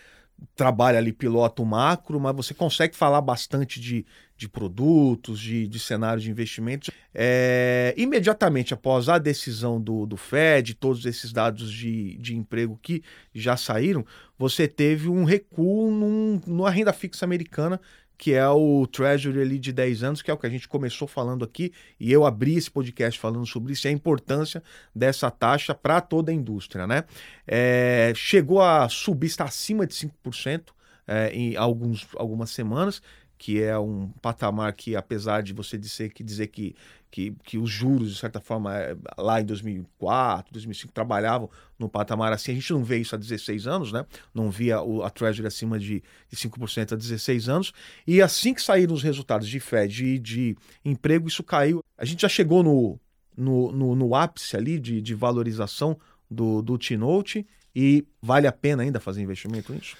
[0.55, 6.21] trabalha ali piloto macro, mas você consegue falar bastante de, de produtos, de, de cenário
[6.21, 6.89] de investimentos.
[7.13, 13.03] É, imediatamente após a decisão do, do Fed, todos esses dados de, de emprego que
[13.33, 14.05] já saíram,
[14.37, 17.79] você teve um recuo num, numa renda fixa americana
[18.19, 21.07] que é o Treasury ali de 10 anos, que é o que a gente começou
[21.07, 24.61] falando aqui, e eu abri esse podcast falando sobre isso, a importância
[24.93, 27.05] dessa taxa para toda a indústria, né?
[27.47, 30.63] É, chegou a subir, está acima de 5%
[31.07, 33.01] é, em alguns, algumas semanas,
[33.37, 36.75] que é um patamar que, apesar de você dizer que, dizer que,
[37.11, 42.31] que, que os juros, de certa forma, é, lá em 2004, 2005, trabalhavam no patamar
[42.31, 44.05] assim, a gente não vê isso há 16 anos, né?
[44.33, 47.73] Não via o, a Treasury acima de, de 5% há 16 anos.
[48.05, 51.83] E assim que saíram os resultados de Fed e de emprego, isso caiu.
[51.97, 52.99] A gente já chegou no,
[53.35, 55.97] no, no, no ápice ali de, de valorização
[56.29, 57.45] do, do T-Note
[57.75, 59.95] e vale a pena ainda fazer investimento nisso?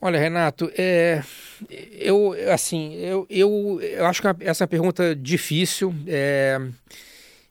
[0.00, 1.24] Olha, Renato, é,
[1.68, 5.92] eu assim, eu, eu, eu acho que essa pergunta é difícil.
[6.06, 6.56] É,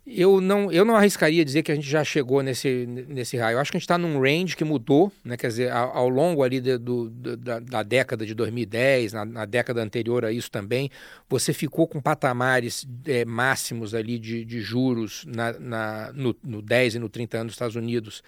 [0.07, 3.55] eu não, eu não arriscaria dizer que a gente já chegou nesse, nesse raio.
[3.55, 5.35] Eu acho que a gente está num range que mudou, né?
[5.35, 9.43] Quer dizer, ao, ao longo ali de, do, da, da, década de 2010, na, na,
[9.43, 10.89] década anterior a isso também,
[11.27, 16.95] você ficou com patamares é, máximos ali de, de juros na, na, no, no 10
[16.95, 18.23] e no 30 anos dos Estados Unidos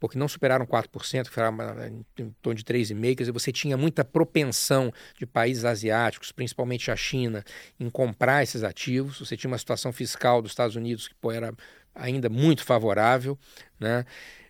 [0.00, 4.02] porque não superaram 4%, que era em torno de 3,5%, quer dizer, você tinha muita
[4.02, 7.44] propensão de países asiáticos, principalmente a China,
[7.78, 11.54] em comprar esses ativos, você tinha uma situação fiscal dos Estados Unidos que pô, era
[11.94, 13.38] ainda muito favorável,
[13.78, 14.04] né?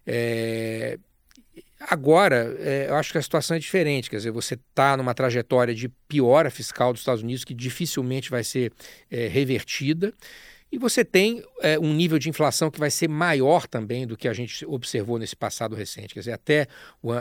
[0.06, 0.98] É...
[1.80, 5.74] Agora, é, eu acho que a situação é diferente, quer dizer, você está numa trajetória
[5.74, 8.70] de piora fiscal dos Estados Unidos que dificilmente vai ser
[9.10, 10.12] é, revertida,
[10.72, 14.28] e você tem é, um nível de inflação que vai ser maior também do que
[14.28, 16.14] a gente observou nesse passado recente.
[16.14, 16.68] Quer dizer, até,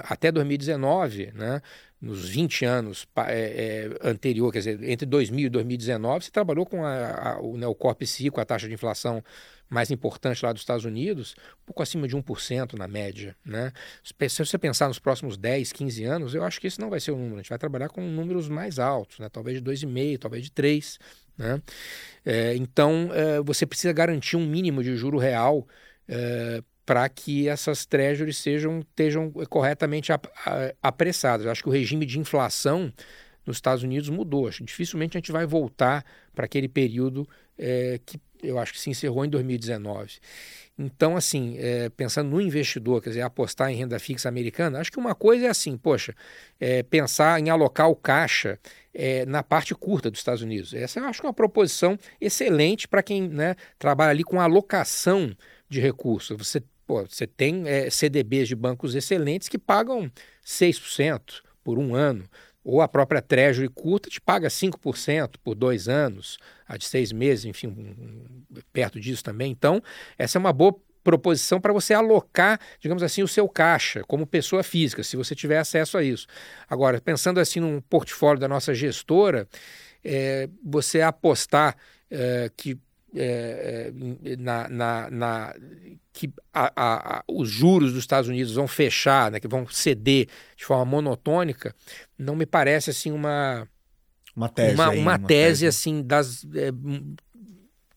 [0.04, 1.62] até 2019, né,
[2.00, 6.86] nos 20 anos é, é, anterior, quer dizer, entre 2000 e 2019, você trabalhou com
[6.86, 9.24] a, a, o, né, o Corp-C, com a taxa de inflação
[9.68, 13.36] mais importante lá dos Estados Unidos, um pouco acima de 1% na média.
[13.46, 13.72] Né?
[14.04, 17.12] Se você pensar nos próximos 10, 15 anos, eu acho que esse não vai ser
[17.12, 17.36] o número.
[17.36, 19.30] A gente vai trabalhar com números mais altos, né?
[19.30, 20.98] talvez de 2,5%, talvez de 3%.
[21.40, 21.62] Né?
[22.26, 25.66] É, então, é, você precisa garantir um mínimo de juro real
[26.06, 30.28] é, para que essas treasuries sejam, estejam corretamente ap
[30.84, 31.48] apressadas.
[31.48, 32.92] Acho que o regime de inflação
[33.46, 34.48] nos Estados Unidos mudou.
[34.48, 36.04] Acho que dificilmente a gente vai voltar
[36.36, 40.20] para aquele período é, que eu acho que se encerrou em 2019.
[40.82, 44.98] Então, assim, é, pensando no investidor, quer dizer, apostar em renda fixa americana, acho que
[44.98, 46.16] uma coisa é assim, poxa,
[46.58, 48.58] é, pensar em alocar o caixa
[48.94, 50.74] é, na parte curta dos Estados Unidos.
[50.74, 55.36] Essa eu acho que é uma proposição excelente para quem né, trabalha ali com alocação
[55.68, 56.38] de recursos.
[56.38, 60.10] Você, pô, você tem é, CDBs de bancos excelentes que pagam
[60.46, 62.24] 6% por um ano
[62.70, 67.46] ou a própria Treasury curta te paga 5% por dois anos, a de seis meses,
[67.46, 67.76] enfim,
[68.72, 69.52] perto disso também.
[69.52, 69.82] Então,
[70.18, 74.62] essa é uma boa proposição para você alocar, digamos assim, o seu caixa como pessoa
[74.62, 76.28] física, se você tiver acesso a isso.
[76.70, 79.48] Agora, pensando assim num portfólio da nossa gestora,
[80.04, 81.76] é, você apostar
[82.12, 82.78] é, que
[83.16, 83.92] é,
[84.24, 85.56] é, na, na, na,
[86.14, 90.28] que a, a, a, os juros dos Estados Unidos vão fechar, né, que vão ceder
[90.56, 91.76] de forma monotônica,
[92.18, 93.68] não me parece assim uma
[94.36, 96.72] uma tese, uma, aí, uma, uma tese, tese, assim das é,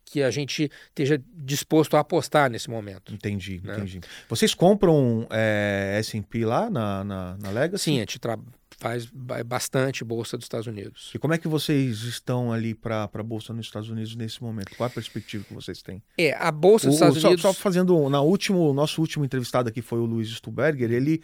[0.07, 3.15] que a gente esteja disposto a apostar nesse momento.
[3.15, 3.75] Entendi, né?
[3.75, 4.01] entendi.
[4.29, 7.85] Vocês compram é, S&P lá na, na, na Legacy?
[7.85, 9.07] Sim, a gente trabalha faz
[9.45, 11.11] bastante bolsa dos Estados Unidos.
[11.15, 14.77] E como é que vocês estão ali para a bolsa nos Estados Unidos nesse momento?
[14.77, 16.03] Qual a perspectiva que vocês têm?
[16.19, 17.43] É, a bolsa dos o, Estados só, Unidos.
[17.43, 21.23] Só fazendo, na último, nosso último entrevistado aqui foi o Luiz Stuberger, ele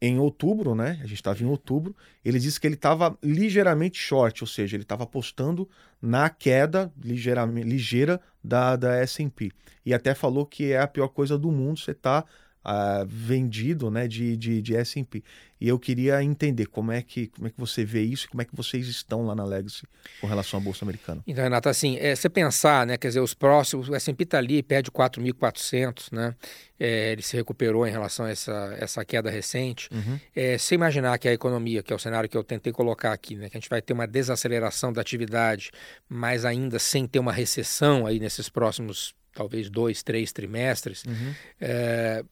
[0.00, 0.98] em outubro, né?
[1.02, 1.94] A gente estava em outubro.
[2.24, 5.68] Ele disse que ele estava ligeiramente short, ou seja, ele estava apostando
[6.00, 9.50] na queda ligeira, ligeira da, da S&P.
[9.84, 12.28] E até falou que é a pior coisa do mundo você estar tá
[12.64, 15.22] uh, vendido né, de, de, de S&P.
[15.60, 18.42] E eu queria entender como é, que, como é que você vê isso e como
[18.42, 19.82] é que vocês estão lá na Legacy
[20.20, 21.20] com relação à Bolsa Americana.
[21.26, 24.62] Então, Renato, assim, é, você pensar, né, quer dizer, os próximos, o S&P está ali,
[24.62, 26.34] perde 4.400, né,
[26.78, 29.88] é, ele se recuperou em relação a essa, essa queda recente.
[29.92, 30.20] Uhum.
[30.34, 33.34] É, se imaginar que a economia, que é o cenário que eu tentei colocar aqui,
[33.34, 35.72] né, que a gente vai ter uma desaceleração da atividade,
[36.08, 41.34] mas ainda sem ter uma recessão aí nesses próximos talvez dois, três trimestres, uhum.
[41.60, 42.24] é,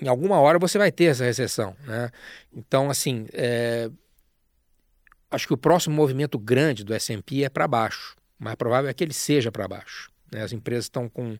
[0.00, 1.76] em alguma hora você vai ter essa recessão.
[1.84, 2.10] Né?
[2.52, 3.90] Então, assim, é...
[5.30, 8.16] acho que o próximo movimento grande do S&P é para baixo.
[8.40, 10.10] O mais provável é que ele seja para baixo.
[10.30, 10.42] Né?
[10.42, 11.38] As empresas estão com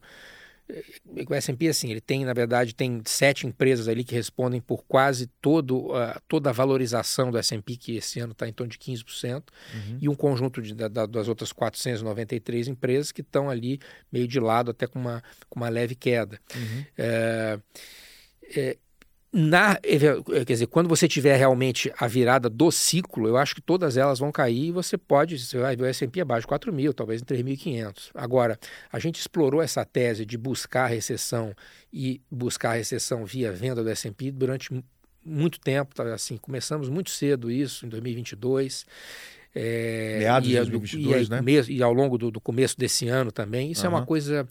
[1.27, 5.27] o S&P assim, ele tem, na verdade, tem sete empresas ali que respondem por quase
[5.41, 9.43] todo, uh, toda a valorização do S&P, que esse ano está em torno de 15%,
[9.73, 9.97] uhum.
[10.01, 13.79] e um conjunto de, da, das outras 493 empresas que estão ali
[14.11, 16.39] meio de lado, até com uma, com uma leve queda.
[16.55, 16.85] Uhum.
[16.97, 17.59] É,
[18.55, 18.77] é,
[19.35, 23.97] na, quer dizer, quando você tiver realmente a virada do ciclo, eu acho que todas
[23.97, 26.93] elas vão cair e você pode, você vai ver o S&P abaixo de 4 mil,
[26.93, 28.11] talvez em 3.500.
[28.13, 28.59] Agora,
[28.91, 31.55] a gente explorou essa tese de buscar a recessão
[31.91, 34.69] e buscar a recessão via venda do S&P durante
[35.25, 38.85] muito tempo, tá, assim, começamos muito cedo isso, em 2022.
[39.55, 41.41] É, Meados de 2022, e, né?
[41.69, 43.71] E ao longo do, do começo desse ano também.
[43.71, 43.93] Isso uhum.
[43.93, 44.47] é uma coisa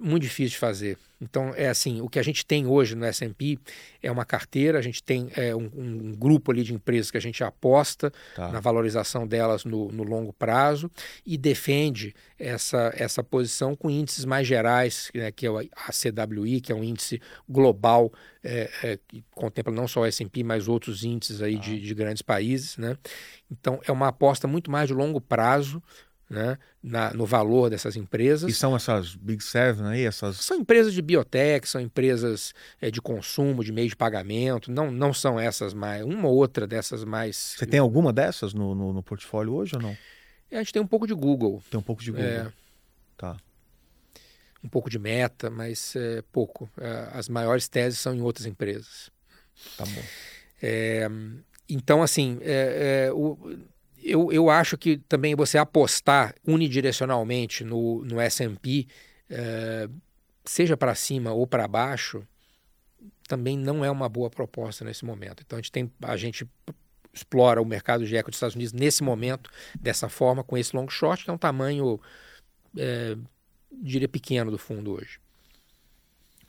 [0.00, 0.98] muito difícil de fazer.
[1.20, 3.58] Então, é assim, o que a gente tem hoje no S&P
[4.02, 7.20] é uma carteira, a gente tem é, um, um, grupo ali de empresas que a
[7.20, 8.48] gente aposta tá.
[8.50, 10.90] na valorização delas no, no, longo prazo
[11.24, 16.72] e defende essa, essa posição com índices mais gerais, né, que é o ACWI, que
[16.72, 21.40] é um índice global é, é, que contempla não só o S&P, mas outros índices
[21.40, 22.76] aí de, de grandes países.
[22.76, 22.98] Né?
[23.50, 25.82] Então, é uma aposta muito mais de longo prazo,
[26.28, 28.50] né, na, no valor dessas empresas.
[28.50, 30.04] E são essas Big Seven aí?
[30.04, 30.36] Essas...
[30.36, 35.12] São empresas de biotech, são empresas é, de consumo, de meio de pagamento, não, não
[35.12, 37.54] são essas mais, uma ou outra dessas mais...
[37.58, 39.96] Você tem alguma dessas no, no, no portfólio hoje ou não?
[40.50, 41.62] É, a gente tem um pouco de Google.
[41.70, 42.26] Tem um pouco de Google.
[42.26, 42.52] É,
[43.16, 43.36] tá.
[44.62, 46.70] Um pouco de meta, mas é, pouco.
[46.78, 49.10] É, as maiores teses são em outras empresas.
[49.76, 50.02] Tá bom.
[50.62, 51.08] É,
[51.68, 53.58] então, assim, é, é, o,
[54.04, 58.86] eu, eu acho que também você apostar unidirecionalmente no, no S&P,
[59.30, 59.88] é,
[60.44, 62.26] seja para cima ou para baixo,
[63.26, 65.42] também não é uma boa proposta nesse momento.
[65.44, 66.46] Então a gente tem a gente
[67.12, 69.48] explora o mercado de equity dos Estados Unidos nesse momento
[69.80, 72.00] dessa forma com esse long short que é um tamanho
[72.76, 73.16] é,
[73.72, 75.18] diria pequeno do fundo hoje.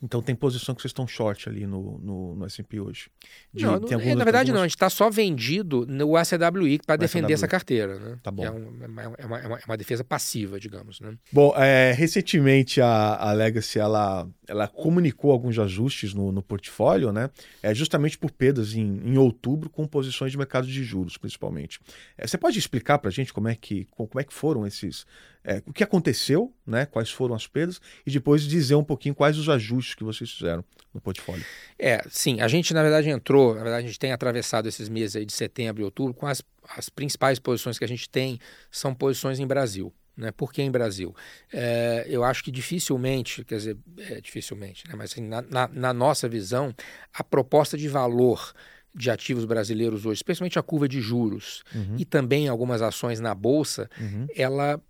[0.01, 3.09] Então tem posição que vocês estão short ali no, no, no S&P hoje.
[3.53, 7.33] De, não, é, na verdade não, a gente está só vendido no ACWI para defender
[7.33, 7.99] essa carteira.
[7.99, 8.19] Né?
[8.21, 8.43] Tá bom.
[8.43, 10.99] É, um, é, uma, é, uma, é, uma, defesa passiva, digamos.
[10.99, 11.17] Né?
[11.31, 17.29] Bom, é, recentemente a, a Legacy ela, ela comunicou alguns ajustes no, no portfólio, né?
[17.61, 21.79] É justamente por perdas em, em outubro com posições de mercado de juros, principalmente.
[22.17, 25.05] É, você pode explicar para a gente como é que, como é que foram esses
[25.45, 29.37] é, o que aconteceu, né, quais foram as perdas, e depois dizer um pouquinho quais
[29.37, 31.45] os ajustes que vocês fizeram no portfólio.
[31.77, 35.15] É, sim, a gente na verdade entrou, na verdade a gente tem atravessado esses meses
[35.15, 36.41] aí de setembro e outubro com as,
[36.75, 38.39] as principais posições que a gente tem
[38.71, 39.93] são posições em Brasil.
[40.17, 40.31] Né?
[40.31, 41.13] Por que em Brasil?
[41.51, 44.95] É, eu acho que dificilmente, quer dizer, é, dificilmente, né?
[44.97, 46.73] mas assim, na, na, na nossa visão,
[47.13, 48.53] a proposta de valor
[48.95, 51.97] de ativos brasileiros hoje, especialmente a curva de juros uhum.
[51.99, 54.25] e também algumas ações na bolsa, uhum.
[54.33, 54.81] ela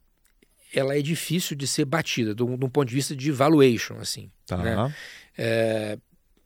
[0.76, 4.30] ela é difícil de ser batida, um, de um ponto de vista de valuation, assim.
[4.46, 4.58] Tá.
[4.58, 4.96] Né?
[5.38, 5.98] É,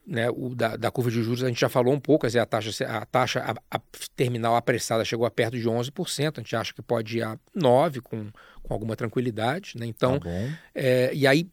[0.05, 2.85] né, o, da, da, curva de juros a gente já falou um pouco, a taxa,
[2.87, 3.81] a taxa a, a
[4.15, 8.01] terminal apressada chegou a perto de 11%, a gente acha que pode ir a 9%
[8.01, 8.31] com,
[8.63, 9.73] com alguma tranquilidade.
[9.77, 9.85] Né?
[9.85, 10.29] Então, tá
[10.73, 11.47] é, e aí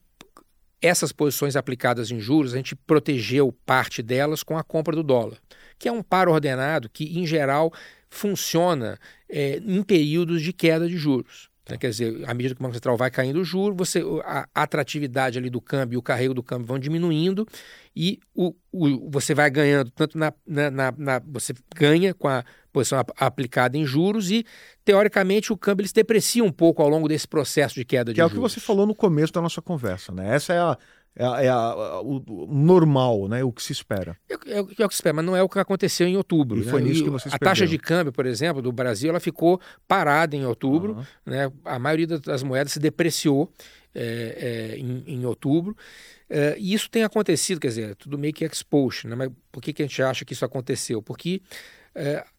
[0.80, 5.38] essas posições aplicadas em juros, a gente protegeu parte delas com a compra do dólar,
[5.78, 7.72] que é um par ordenado que, em geral,
[8.08, 11.50] funciona é, em períodos de queda de juros.
[11.68, 11.76] Né?
[11.76, 15.38] Quer dizer, à medida que o Banco Central vai caindo o juro, você, a atratividade
[15.38, 17.46] ali do câmbio e o carrego do câmbio vão diminuindo
[17.94, 22.44] e o, o, você vai ganhando, tanto na, na, na, na Você ganha com a
[22.72, 24.44] posição aplicada em juros e,
[24.84, 28.16] teoricamente, o câmbio ele se deprecia um pouco ao longo desse processo de queda de
[28.16, 28.32] que juros.
[28.32, 30.34] Que é o que você falou no começo da nossa conversa, né?
[30.34, 30.78] Essa é a,
[31.16, 33.42] é, é a, o, o, normal, né?
[33.42, 34.16] O que se espera.
[34.28, 36.60] É, é, é, o que se espera, mas não é o que aconteceu em outubro.
[36.60, 36.70] E né?
[36.70, 40.36] foi nisso que vocês A taxa de câmbio, por exemplo, do Brasil, ela ficou parada
[40.36, 40.94] em outubro.
[40.94, 41.04] Uhum.
[41.24, 41.50] Né?
[41.64, 43.50] A maioria das moedas se depreciou.
[43.94, 45.74] é, é, em, em, outubro.
[46.28, 49.08] É, e isso tem acontecido, quer dizer, tudo meio que exposed.
[49.08, 49.16] Né?
[49.16, 51.00] Mas por que, que a gente acha que isso aconteceu?
[51.00, 51.40] Porque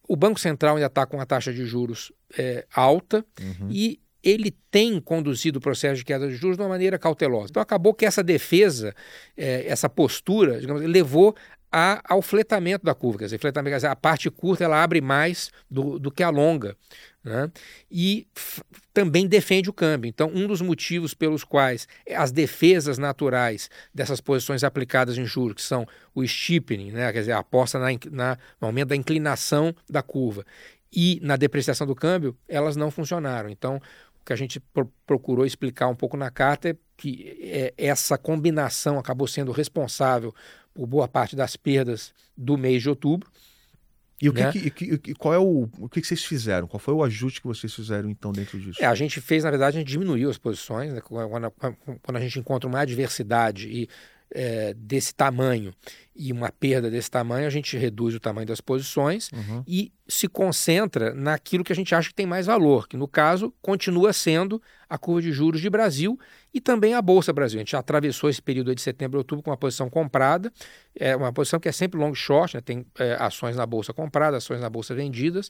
[0.06, 3.68] o Banco Central ainda está com a taxa de juros é, alta uhum.
[3.68, 7.48] e ele tem conduzido o processo de queda de juros de uma maneira cautelosa.
[7.50, 8.94] Então acabou que essa defesa,
[9.36, 11.34] é, essa postura, digamos, levou
[11.70, 13.18] a, ao fletamento da curva.
[13.18, 16.30] Quer dizer, fletamento, quer dizer, a parte curta ela abre mais do, do que a
[16.30, 16.76] longa.
[17.22, 17.50] Né?
[17.90, 18.26] E
[18.94, 20.08] também defende o câmbio.
[20.08, 25.62] Então, um dos motivos pelos quais as defesas naturais dessas posições aplicadas em juros, que
[25.62, 27.12] são o steepening, né?
[27.12, 30.44] quer dizer, a aposta na, na, no aumento da inclinação da curva,
[30.90, 33.50] e na depreciação do câmbio, elas não funcionaram.
[33.50, 33.80] Então,
[34.28, 38.98] que a gente pro procurou explicar um pouco na carta é que é, essa combinação
[38.98, 40.34] acabou sendo responsável
[40.74, 43.30] por boa parte das perdas do mês de outubro.
[44.20, 44.52] E o que, né?
[44.52, 46.68] que, que, qual é o, o que, vocês fizeram?
[46.68, 48.82] Qual foi o ajuste que vocês fizeram então dentro disso?
[48.82, 50.92] É, a gente fez, na verdade, a gente diminuiu as posições.
[50.92, 51.00] Né?
[51.00, 51.50] Quando,
[52.02, 53.88] quando, a gente encontra uma adversidade e
[54.30, 55.72] é, desse tamanho
[56.18, 59.62] e uma perda desse tamanho, a gente reduz o tamanho das posições uhum.
[59.64, 63.54] e se concentra naquilo que a gente acha que tem mais valor, que no caso
[63.62, 66.18] continua sendo a curva de juros de Brasil
[66.52, 67.58] e também a Bolsa Brasil.
[67.58, 70.50] A gente atravessou esse período de setembro a outubro com uma posição comprada,
[70.98, 72.60] é uma posição que é sempre long short, né?
[72.62, 75.48] tem é, ações na Bolsa compradas, ações na Bolsa vendidas,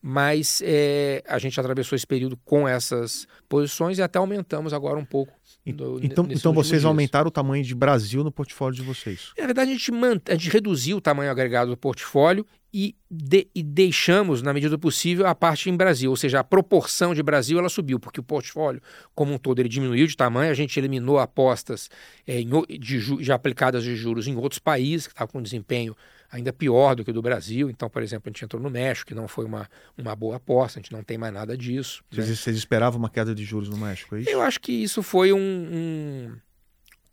[0.00, 5.04] mas é, a gente atravessou esse período com essas posições e até aumentamos agora um
[5.04, 5.34] pouco
[5.72, 6.84] do, então, então vocês dias.
[6.84, 9.32] aumentaram o tamanho de Brasil no portfólio de vocês?
[9.36, 9.90] Na verdade, a gente,
[10.28, 14.78] a gente reduziu o tamanho agregado do portfólio e, de, e, deixamos, na medida do
[14.78, 16.10] possível, a parte em Brasil.
[16.10, 18.82] Ou seja, a proporção de Brasil ela subiu, porque o portfólio,
[19.14, 20.50] como um todo, ele diminuiu de tamanho.
[20.50, 21.88] A gente eliminou apostas
[22.26, 25.96] é, em, de, de aplicadas de juros em outros países, que estavam com desempenho
[26.30, 27.70] ainda pior do que o do Brasil.
[27.70, 30.78] Então, por exemplo, a gente entrou no México, que não foi uma, uma boa aposta,
[30.78, 32.02] a gente não tem mais nada disso.
[32.10, 32.34] Vocês, né?
[32.34, 34.30] vocês esperavam uma queda de juros no México, é isso?
[34.30, 35.38] Eu acho que isso foi um.
[35.38, 36.36] um...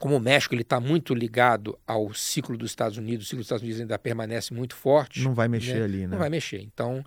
[0.03, 3.63] Como o México está muito ligado ao ciclo dos Estados Unidos, o ciclo dos Estados
[3.63, 5.21] Unidos ainda permanece muito forte.
[5.21, 5.83] Não vai mexer né?
[5.85, 6.07] ali, né?
[6.07, 6.59] Não vai mexer.
[6.61, 7.05] Então,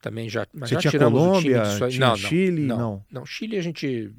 [0.00, 2.62] também já, mas Você já tinha Colômbia, tinha não, Chile?
[2.62, 3.04] Não, não.
[3.10, 4.12] Não, Chile a gente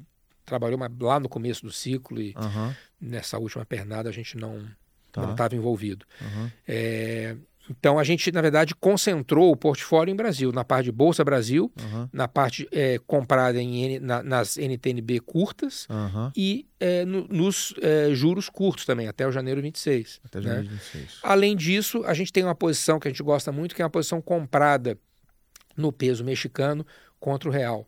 [0.44, 2.74] trabalhou lá no começo do ciclo e uhum.
[3.00, 4.62] nessa última pernada a gente não
[5.10, 5.22] tá.
[5.22, 6.04] não estava envolvido.
[6.20, 6.50] Uhum.
[6.68, 7.34] É,
[7.70, 11.72] então a gente, na verdade, concentrou o portfólio em Brasil, na parte de Bolsa Brasil,
[11.78, 12.08] uhum.
[12.12, 16.30] na parte é, comprada em, na, nas NTNB curtas uhum.
[16.36, 20.20] e é, no, nos é, juros curtos também, até o janeiro 26.
[20.24, 20.70] Até janeiro né?
[20.70, 21.18] 26.
[21.22, 23.90] Além disso, a gente tem uma posição que a gente gosta muito, que é uma
[23.90, 24.98] posição comprada
[25.76, 26.86] no peso mexicano
[27.20, 27.86] contra o real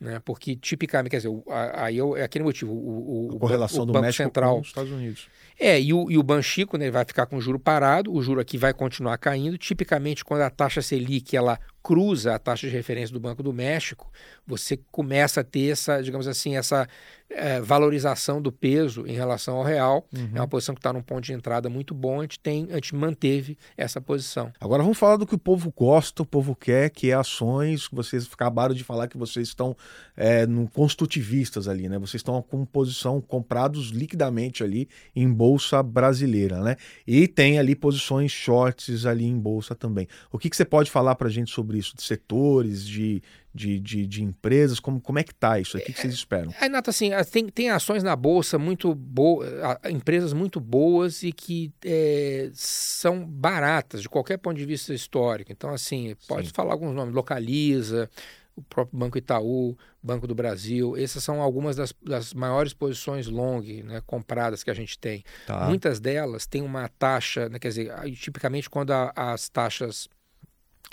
[0.00, 0.20] né?
[0.24, 1.30] Porque tipicamente, quer dizer,
[1.74, 4.68] aí é aquele motivo, o, o, a correlação o, do Banco México Central, com os
[4.68, 5.28] Estados Unidos.
[5.58, 8.40] É, e o, e o Banchico né, vai ficar com o juro parado, o juro
[8.40, 9.58] aqui vai continuar caindo.
[9.58, 14.10] Tipicamente, quando a taxa Selic ela cruza a taxa de referência do Banco do México,
[14.50, 16.88] você começa a ter essa, digamos assim, essa
[17.30, 20.06] é, valorização do peso em relação ao real.
[20.14, 20.30] Uhum.
[20.34, 22.18] É uma posição que está num ponto de entrada muito bom.
[22.18, 24.52] A gente, tem, a gente manteve essa posição.
[24.60, 27.88] Agora vamos falar do que o povo gosta, o povo quer, que é ações.
[27.92, 29.76] Vocês acabaram de falar que vocês estão
[30.16, 31.98] é, no construtivistas ali, né?
[31.98, 36.76] Vocês estão com posição comprados liquidamente ali em bolsa brasileira, né?
[37.06, 40.08] E tem ali posições shorts ali em bolsa também.
[40.32, 41.96] O que, que você pode falar para a gente sobre isso?
[41.96, 43.22] De setores, de,
[43.54, 44.78] de, de, de, empresas?
[44.78, 45.76] Como, como é que tá isso?
[45.76, 46.52] O que, que vocês esperam?
[46.60, 49.48] É, Nato, assim, tem, tem ações na Bolsa muito boas,
[49.90, 55.52] empresas muito boas e que é, são baratas de qualquer ponto de vista histórico.
[55.52, 56.54] Então, assim, pode Sim.
[56.54, 58.08] falar alguns nomes, Localiza,
[58.54, 60.96] o próprio Banco Itaú, Banco do Brasil.
[60.96, 65.24] Essas são algumas das, das maiores posições long né, compradas que a gente tem.
[65.46, 65.66] Tá.
[65.66, 70.08] Muitas delas têm uma taxa, né, quer dizer, tipicamente quando a, as taxas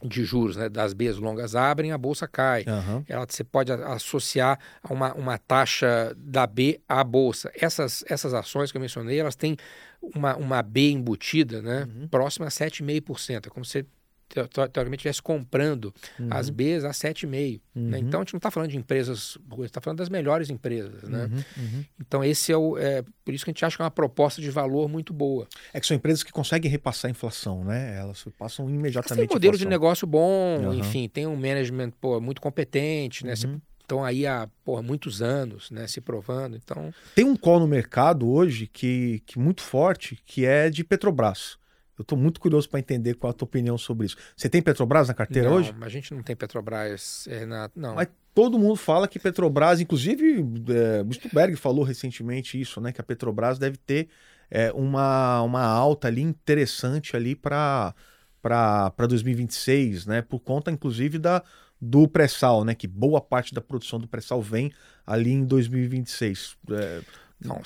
[0.04, 2.66] de juros né, das Bs longas abrem, a bolsa cai.
[2.68, 3.04] Uhum.
[3.08, 7.52] Ela, você pode associar a uma, uma taxa da B à bolsa.
[7.56, 9.58] Essas, essas ações que eu mencionei, elas têm
[10.02, 12.08] uma, uma B embutida né, uhum.
[12.08, 13.48] próxima a 7,5%.
[13.48, 13.86] É como se
[14.28, 16.28] teoricamente estivesse comprando uhum.
[16.30, 17.28] as Bs a 7,5.
[17.34, 17.60] Né?
[17.76, 17.90] Uhum.
[17.90, 18.00] Né?
[18.00, 21.04] Então a gente não está falando de empresas ruins, está falando das melhores empresas.
[21.04, 21.26] Né?
[21.26, 21.44] Uhum.
[21.58, 21.86] uhum.
[22.00, 22.78] Então esse é o.
[22.78, 25.48] É, por isso que a gente acha que é uma proposta de valor muito boa.
[25.74, 27.98] É que são empresas que conseguem repassar a inflação, né?
[27.98, 29.28] Elas passam imediatamente.
[29.28, 33.36] Tem um modelo de negócio bom, enfim, tem um management pô, muito competente, né?
[33.36, 33.48] Você,
[33.88, 36.58] estão aí há porra, muitos anos, né, se provando.
[36.58, 41.58] Então tem um call no mercado hoje que, que muito forte, que é de Petrobras.
[41.98, 44.18] Eu estou muito curioso para entender qual a tua opinião sobre isso.
[44.36, 45.74] Você tem Petrobras na carteira não, hoje?
[45.74, 47.28] Não, a gente não tem Petrobras.
[47.48, 47.96] Na, não.
[47.96, 52.92] Mas todo mundo fala que Petrobras, inclusive é, Bustenberg falou recentemente isso, né?
[52.92, 54.10] Que a Petrobras deve ter
[54.50, 57.96] é, uma, uma alta ali interessante ali para
[58.42, 60.22] para 2026, né?
[60.22, 61.44] Por conta, inclusive, da,
[61.82, 62.74] do pré-sal, né?
[62.74, 64.72] Que boa parte da produção do pré-sal vem
[65.06, 66.56] ali em 2026.
[66.72, 67.02] É,
[67.40, 67.62] Não,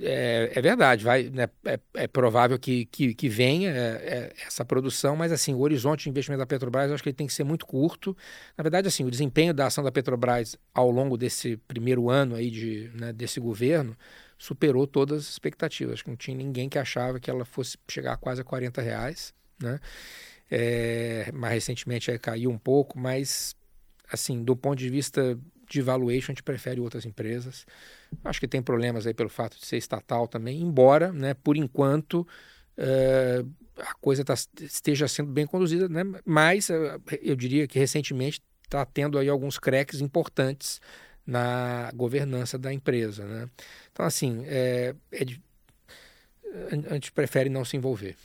[0.00, 4.64] é, é verdade, vai, né, é, é, provável que, que, que venha é, é, essa
[4.64, 7.32] produção, mas assim, o horizonte de investimento da Petrobras eu acho que ele tem que
[7.32, 8.16] ser muito curto.
[8.58, 12.50] Na verdade, assim, o desempenho da ação da Petrobras ao longo desse primeiro ano aí
[12.50, 13.96] de, né, desse governo
[14.36, 15.94] superou todas as expectativas.
[15.94, 18.82] Acho que não tinha ninguém que achava que ela fosse chegar a quase a 40
[18.82, 19.78] reais, né?
[20.50, 23.54] É, mais recentemente caiu um pouco, mas
[24.12, 25.38] assim, do ponto de vista
[25.72, 27.66] de valuation, a gente prefere outras empresas.
[28.24, 32.26] Acho que tem problemas aí pelo fato de ser estatal também, embora, né, por enquanto,
[32.78, 38.42] uh, a coisa tá, esteja sendo bem conduzida, né, mas uh, eu diria que recentemente
[38.64, 40.80] está tendo aí alguns cracks importantes
[41.26, 43.24] na governança da empresa.
[43.24, 43.48] Né?
[43.92, 45.40] Então, assim, é, é de,
[46.90, 48.16] a gente prefere não se envolver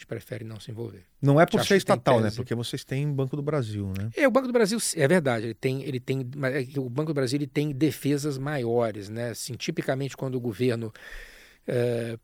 [0.00, 1.04] gente prefere não se envolver.
[1.20, 2.30] Não é por ser estatal, né?
[2.34, 4.10] Porque vocês têm Banco do Brasil, né?
[4.16, 7.14] É, o Banco do Brasil, é verdade, ele tem, ele tem, é o Banco do
[7.14, 9.30] Brasil ele tem defesas maiores, né?
[9.30, 10.92] Assim, tipicamente quando o governo
[11.66, 12.18] é,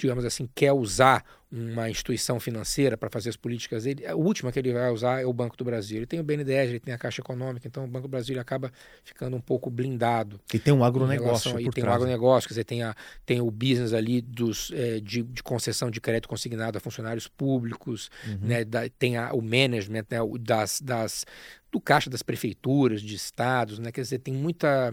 [0.00, 4.58] digamos assim, quer usar uma instituição financeira para fazer as políticas dele, a última que
[4.58, 5.96] ele vai usar é o Banco do Brasil.
[5.96, 8.72] Ele tem o BNDES, ele tem a Caixa Econômica, então o Banco do Brasil acaba
[9.02, 10.40] ficando um pouco blindado.
[10.54, 12.94] E tem um agronegócio E tem um agronegócio, quer dizer, tem, a,
[13.26, 18.10] tem o business ali dos, é, de, de, concessão de crédito consignado a funcionários públicos,
[18.28, 18.38] uhum.
[18.42, 21.26] né, da, tem a, o management né, das, das,
[21.72, 24.92] do caixa das prefeituras, de estados, né, quer dizer, tem muita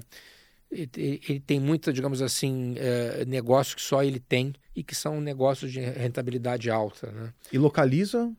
[0.72, 5.72] ele, tem muita, digamos assim, é, negócios que só ele tem e que são negócios
[5.72, 7.12] de rentabilidade alta.
[7.12, 7.34] Né?
[7.52, 8.32] E localiza?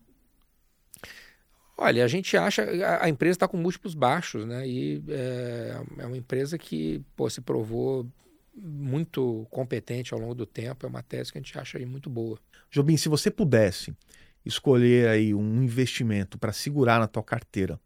[1.76, 4.66] Olha, a gente acha a, a empresa está com múltiplos baixos, né?
[4.66, 8.04] E é, é, uma empresa que pô, se provou
[8.54, 10.84] muito competente ao longo do tempo.
[10.84, 12.36] É uma tese que a gente acha aí muito boa.
[12.68, 13.94] Jobim, se você pudesse
[14.44, 17.78] escolher aí um investimento para segurar na tua carteira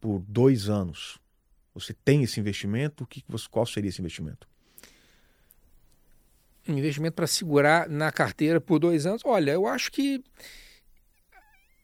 [0.00, 1.18] por dois anos,
[1.80, 3.04] você tem esse investimento?
[3.04, 4.48] O que você, qual seria esse investimento?
[6.68, 9.22] Um investimento para segurar na carteira por dois anos?
[9.24, 10.22] Olha, eu acho que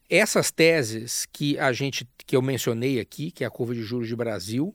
[0.09, 4.09] essas teses que a gente que eu mencionei aqui, que é a curva de juros
[4.09, 4.75] de Brasil,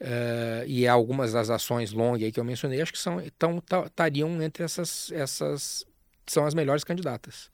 [0.00, 4.64] uh, e algumas das ações long aí que eu mencionei, acho que são estariam entre
[4.64, 5.84] essas essas
[6.26, 7.50] são as melhores candidatas.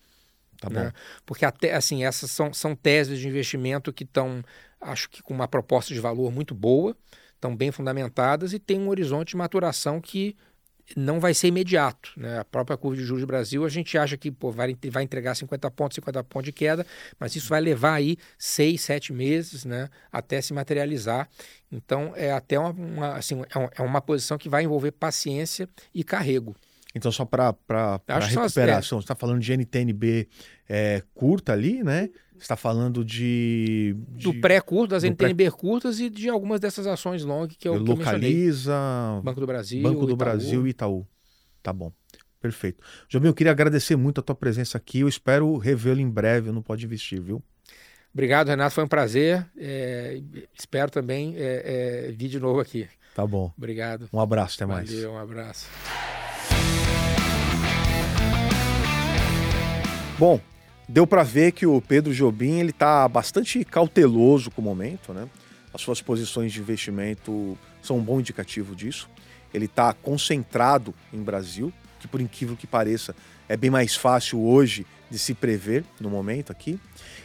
[0.63, 0.93] Tá né?
[1.27, 4.45] Porque até assim, essas são, são teses de investimento que estão,
[4.83, 6.97] acho que com uma proposta de valor muito boa,
[7.35, 10.37] estão bem fundamentadas e tem um horizonte de maturação que
[10.97, 12.13] não vai ser imediato.
[12.17, 12.39] Né?
[12.39, 15.35] A própria curva de juros do Brasil, a gente acha que pô, vai, vai entregar
[15.35, 16.87] 50 pontos, 50 pontos de queda,
[17.19, 21.29] mas isso vai levar aí 6, 7 meses né, até se materializar.
[21.71, 23.43] Então, é até uma, uma assim,
[23.77, 26.55] é uma posição que vai envolver paciência e carrego.
[26.95, 27.55] Então, só para
[28.09, 30.29] recuperação, você está falando de NTNB
[30.69, 32.11] é, curta ali, né?
[32.33, 34.25] Você está falando de, de...
[34.25, 35.51] Do pré-curto, das NTNB pré...
[35.51, 38.73] curtas e de algumas dessas ações long que eu, Localiza...
[39.19, 40.17] Que Banco do Brasil, Banco do Itaú.
[40.17, 41.07] Brasil e Itaú.
[41.63, 41.93] Tá bom.
[42.41, 42.83] Perfeito.
[43.09, 45.01] Jobim, eu queria agradecer muito a tua presença aqui.
[45.01, 47.41] Eu espero revê-lo em breve no Pode Investir, viu?
[48.13, 48.75] Obrigado, Renato.
[48.75, 49.47] Foi um prazer.
[49.57, 50.21] É,
[50.53, 52.89] espero também é, é, vir de novo aqui.
[53.15, 53.53] Tá bom.
[53.57, 54.09] Obrigado.
[54.13, 54.93] Um abraço, até mais.
[54.93, 55.69] Valeu, um abraço.
[60.23, 60.41] Bom,
[60.89, 65.29] deu para ver que o Pedro Jobim ele está bastante cauteloso com o momento, né?
[65.75, 69.11] As suas posições de investimento são um bom indicativo disso.
[69.53, 73.17] Ele está concentrado em Brasil, que por incrível que pareça
[73.49, 76.79] é bem mais fácil hoje de se prever no momento aqui.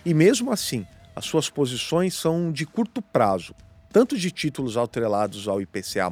[0.04, 0.84] E mesmo assim,
[1.16, 3.54] as suas posições são de curto prazo,
[3.94, 6.12] tanto de títulos atrelados ao IPCA+,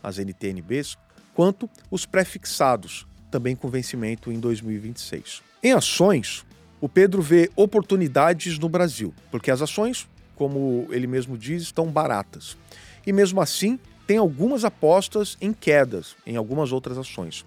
[0.00, 0.96] as NTNBs,
[1.34, 5.42] quanto os prefixados, também com vencimento em 2026.
[5.62, 6.44] Em ações,
[6.80, 10.06] o Pedro vê oportunidades no Brasil, porque as ações,
[10.36, 12.58] como ele mesmo diz, estão baratas.
[13.06, 17.46] E mesmo assim, tem algumas apostas em quedas em algumas outras ações.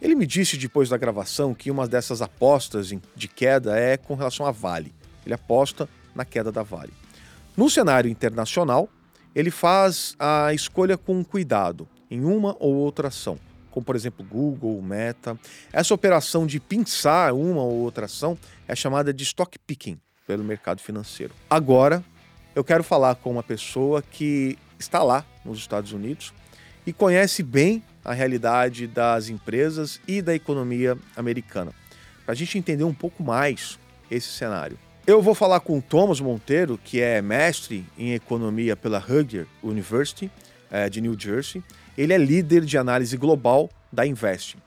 [0.00, 4.46] Ele me disse depois da gravação que uma dessas apostas de queda é com relação
[4.46, 4.94] à Vale.
[5.26, 6.92] Ele aposta na queda da Vale.
[7.56, 8.88] No cenário internacional,
[9.34, 13.38] ele faz a escolha com cuidado em uma ou outra ação
[13.70, 15.38] como por exemplo Google, Meta.
[15.72, 20.80] Essa operação de pinçar uma ou outra ação é chamada de stock picking pelo mercado
[20.80, 21.32] financeiro.
[21.48, 22.04] Agora,
[22.54, 26.32] eu quero falar com uma pessoa que está lá nos Estados Unidos
[26.86, 31.72] e conhece bem a realidade das empresas e da economia americana,
[32.24, 33.78] para a gente entender um pouco mais
[34.10, 34.78] esse cenário.
[35.06, 40.30] Eu vou falar com o Thomas Monteiro, que é mestre em economia pela Hugger University
[40.70, 41.62] é, de New Jersey,
[41.98, 44.58] ele é líder de análise global da Investing.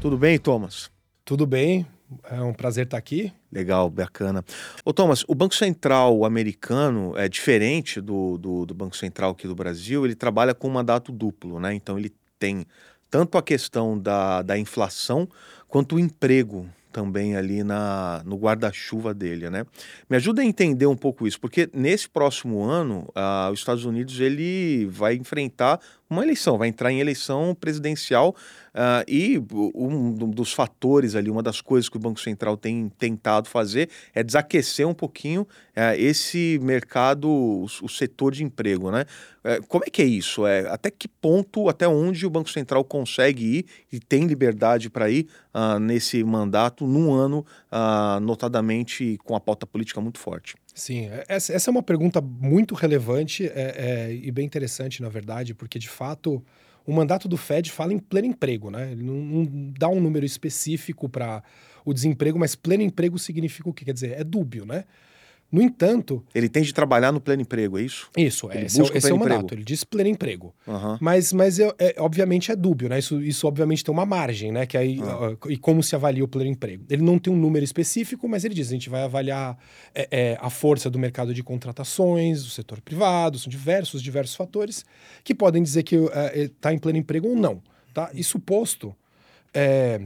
[0.00, 0.90] Tudo bem, Thomas?
[1.22, 1.86] Tudo bem.
[2.30, 3.30] É um prazer estar aqui.
[3.52, 4.42] Legal, bacana.
[4.86, 9.54] Ô Thomas, o Banco Central americano é diferente do, do, do Banco Central aqui do
[9.54, 11.74] Brasil, ele trabalha com um mandato duplo, né?
[11.74, 12.66] Então ele tem
[13.10, 15.28] tanto a questão da, da inflação
[15.68, 19.64] quanto o emprego também ali na, no guarda-chuva dele, né?
[20.08, 24.20] Me ajuda a entender um pouco isso, porque nesse próximo ano, uh, os Estados Unidos
[24.20, 25.80] ele vai enfrentar
[26.12, 28.36] uma eleição, vai entrar em eleição presidencial
[28.74, 29.42] uh, e
[29.74, 34.22] um dos fatores ali, uma das coisas que o Banco Central tem tentado fazer é
[34.22, 39.04] desaquecer um pouquinho uh, esse mercado, o, o, setor de emprego, né?
[39.44, 40.46] Uh, como é que é isso?
[40.46, 45.10] É, até que ponto, até onde o Banco Central consegue ir e tem liberdade para
[45.10, 45.26] ir
[45.80, 47.44] nesse mandato num ano,
[48.22, 50.54] notadamente com a pauta política muito forte?
[50.74, 55.08] Sim, é, essa, essa é uma pergunta muito relevante é, é, e bem interessante, na
[55.08, 56.42] verdade, porque de fato
[56.86, 58.90] o mandato do Fed fala em pleno emprego, né?
[58.90, 61.42] Ele não, não dá um número específico para
[61.84, 63.84] o desemprego, mas pleno emprego significa o quê?
[63.84, 64.84] Quer dizer, é dúbio, né?
[65.52, 66.24] No entanto.
[66.34, 68.08] Ele tem de trabalhar no pleno emprego, é isso?
[68.16, 69.52] Isso, ele esse, é, esse é o mandato.
[69.52, 70.54] Ele diz pleno emprego.
[70.66, 70.96] Uhum.
[70.98, 72.98] Mas, mas é, é, obviamente é dúbio, né?
[72.98, 74.64] Isso, isso obviamente tem uma margem, né?
[74.64, 75.32] Que aí, uhum.
[75.34, 76.86] uh, e como se avalia o pleno emprego?
[76.88, 79.58] Ele não tem um número específico, mas ele diz: a gente vai avaliar
[79.94, 84.86] é, é a força do mercado de contratações, do setor privado, são diversos, diversos fatores
[85.22, 85.96] que podem dizer que
[86.34, 87.62] está uh, em pleno emprego ou não.
[87.92, 88.10] Tá?
[88.14, 88.96] Isso posto.
[89.52, 90.00] É,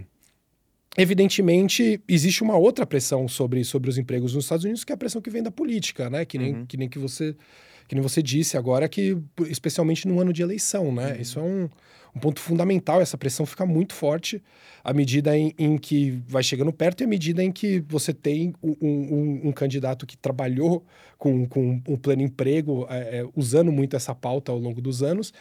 [0.97, 4.99] Evidentemente, existe uma outra pressão sobre, sobre os empregos nos Estados Unidos, que é a
[4.99, 6.25] pressão que vem da política, né?
[6.25, 6.67] Que nem, uhum.
[6.67, 7.37] que, nem que você
[7.89, 9.17] que nem você disse agora, que
[9.49, 11.13] especialmente no ano de eleição, né?
[11.13, 11.21] Uhum.
[11.21, 11.69] Isso é um,
[12.17, 14.43] um ponto fundamental, essa pressão fica muito forte
[14.83, 18.55] à medida em, em, que vai chegando perto e à medida em que você tem
[18.63, 20.85] um, um, um candidato que trabalhou
[21.19, 25.33] com, com um pleno emprego, é, é, usando muito essa pauta ao longo dos anos,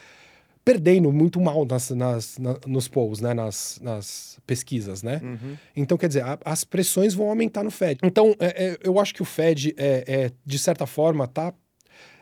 [0.66, 3.36] perdendo muito mal nas, nas, na, nos polls, né?
[3.36, 5.22] Nas, nas pesquisas, né?
[5.24, 5.56] Uhum.
[5.76, 8.00] Então, quer dizer, a, as pressões vão aumentar no Fed.
[8.04, 11.54] Então, é, é, eu acho que o Fed, é, é de certa forma, está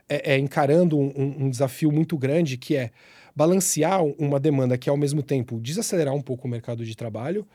[0.09, 2.91] é, é, encarando um, um, desafio muito grande, que é
[3.33, 7.47] balancear uma demanda que, ao mesmo tempo, desacelerar um pouco o mercado de trabalho,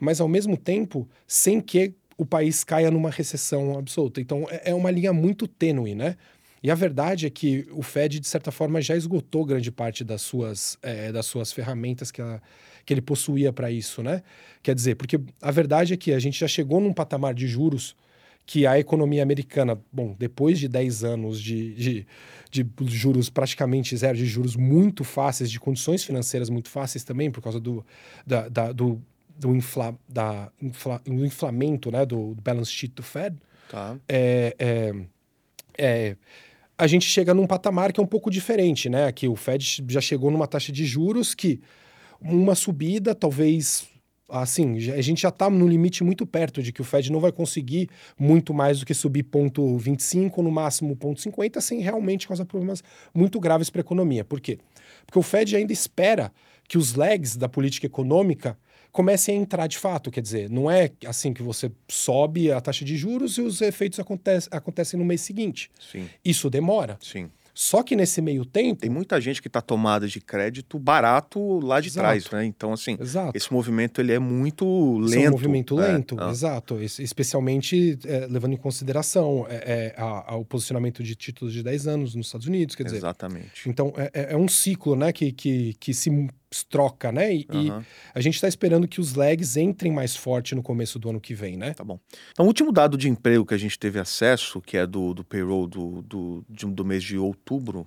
[0.00, 4.20] mas, ao mesmo tempo, sem que o país caia numa recessão absoluta.
[4.20, 6.16] Então, é, é uma linha muito tênue, né?
[6.62, 10.22] E a verdade é que o Fed, de certa forma, já esgotou grande parte das
[10.22, 12.40] suas, é, das suas ferramentas que, ela,
[12.86, 14.22] que ele possuía para isso, né?
[14.62, 17.96] Quer dizer, porque a verdade é que a gente já chegou num patamar de juros
[18.46, 22.06] que a economia americana, bom, depois de 10 anos de, de,
[22.50, 27.40] de, juros praticamente zero, de juros muito fáceis, de condições financeiras muito fáceis também, por
[27.40, 27.84] causa do,
[28.26, 29.00] da, da, do,
[29.36, 33.36] do, infla, da infla, do inflamento né, do, do balance sheet do Fed,
[33.70, 33.96] tá.
[34.08, 34.94] é, é,
[35.78, 36.16] é
[36.82, 39.12] a gente chega num patamar que é um pouco diferente, né?
[39.12, 41.60] Que o Fed já chegou numa taxa de juros que
[42.20, 43.86] uma subida, talvez
[44.28, 47.30] assim, a gente já está no limite muito perto de que o Fed não vai
[47.30, 52.46] conseguir muito mais do que subir ponto 25, no máximo ponto 50, sem realmente causar
[52.46, 52.82] problemas
[53.14, 54.24] muito graves para a economia.
[54.24, 54.58] Por quê?
[55.06, 56.32] Porque o Fed ainda espera
[56.68, 58.58] que os lags da política econômica
[58.92, 60.10] comecem a entrar de fato.
[60.10, 63.98] Quer dizer, não é assim que você sobe a taxa de juros e os efeitos
[63.98, 65.70] acontecem, acontecem no mês seguinte.
[65.80, 66.08] Sim.
[66.24, 66.98] Isso demora.
[67.00, 67.30] Sim.
[67.54, 68.80] Só que nesse meio tempo.
[68.80, 72.06] Tem muita gente que está tomada de crédito barato lá de exato.
[72.06, 72.46] trás, né?
[72.46, 73.36] Então, assim, exato.
[73.36, 75.22] esse movimento ele é muito lento.
[75.22, 76.30] É um movimento é, lento, é.
[76.30, 76.82] exato.
[76.82, 81.86] Especialmente é, levando em consideração é, é, a, a, o posicionamento de títulos de 10
[81.86, 82.96] anos nos Estados Unidos, quer dizer.
[82.96, 83.68] Exatamente.
[83.68, 86.10] Então, é, é um ciclo, né, que, que, que se
[86.68, 87.34] troca, né?
[87.34, 87.80] E, uhum.
[87.80, 87.84] e
[88.14, 91.34] a gente está esperando que os lags entrem mais forte no começo do ano que
[91.34, 91.72] vem, né?
[91.72, 91.98] Tá bom.
[92.32, 95.24] Então, o último dado de emprego que a gente teve acesso, que é do, do
[95.24, 97.86] payroll do, do, do mês de outubro,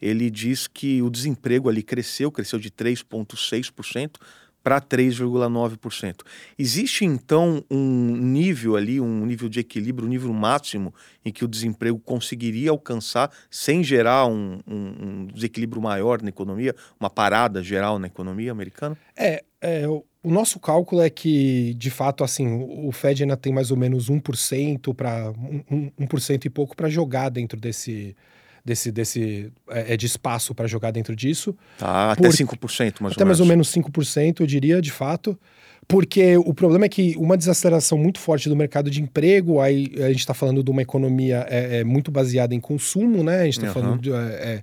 [0.00, 4.16] ele diz que o desemprego ali cresceu, cresceu de 3,6%
[4.64, 6.22] para 3,9%.
[6.58, 10.92] Existe então um nível ali, um nível de equilíbrio, um nível máximo
[11.22, 16.74] em que o desemprego conseguiria alcançar sem gerar um, um, um desequilíbrio maior na economia,
[16.98, 18.96] uma parada geral na economia americana?
[19.14, 23.52] É, é o, o nosso cálculo é que, de fato, assim, o Fed ainda tem
[23.52, 28.16] mais ou menos 1% para 1%, 1 e pouco para jogar dentro desse
[28.64, 31.54] desse, desse é, é de espaço para jogar dentro disso.
[31.78, 33.16] Tá, até por, 5% mais até ou menos.
[33.16, 35.38] Até mais ou menos 5%, eu diria, de fato.
[35.86, 40.08] Porque o problema é que uma desaceleração muito forte do mercado de emprego, aí a
[40.08, 43.42] gente está falando de uma economia é, é, muito baseada em consumo, né?
[43.42, 43.74] A gente está uhum.
[43.74, 44.62] falando de é, é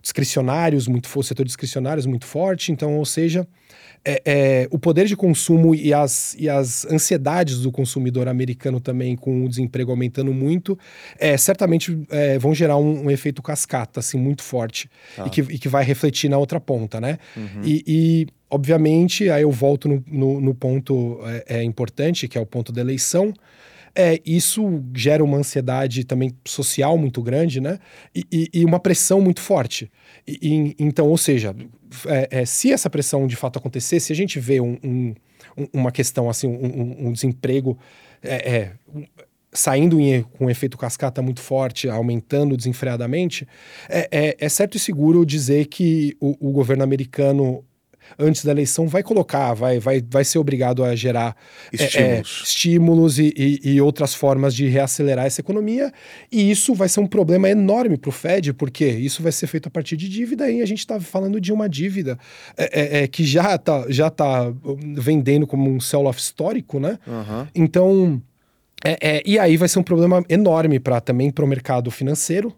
[0.00, 3.46] discricionários, muito setor discricionários muito forte, então, ou seja,
[4.04, 9.14] é, é, o poder de consumo e as, e as ansiedades do consumidor americano também,
[9.14, 10.78] com o desemprego aumentando muito,
[11.18, 15.26] é, certamente é, vão gerar um, um, efeito cascata, assim, muito forte, tá.
[15.26, 17.18] e, que, e que vai refletir na outra ponta, né?
[17.36, 17.62] Uhum.
[17.64, 22.40] E, e obviamente, aí eu volto no, no, no ponto é, é, importante, que é
[22.40, 23.32] o ponto da eleição.
[23.94, 27.78] É, isso gera uma ansiedade também social muito grande, né?
[28.14, 29.90] E, e, e uma pressão muito forte.
[30.26, 31.54] E, então, ou seja,
[32.06, 35.14] é, é, se essa pressão de fato acontecer, se a gente vê um, um,
[35.72, 37.78] uma questão assim, um, um desemprego
[38.22, 38.72] é, é,
[39.52, 43.46] saindo em, com um efeito cascata muito forte, aumentando desenfreadamente,
[43.88, 47.64] é, é, é certo e seguro dizer que o, o, governo americano
[48.18, 51.36] antes da eleição vai colocar, vai, vai, vai ser obrigado a gerar
[51.72, 55.92] estímulos, é, é, estímulos e, e, e, outras formas de reacelerar essa economia.
[56.30, 59.66] E isso vai ser um problema enorme para o Fed, porque isso vai ser feito
[59.66, 62.18] a partir de dívida e a gente está falando de uma dívida
[62.56, 64.52] é, é, é que já está já tá
[64.96, 66.98] vendendo como um sell-off histórico, né?
[67.06, 67.46] Uhum.
[67.54, 68.22] Então
[68.84, 72.52] é, é, e aí vai ser um problema enorme para também para o mercado financeiro,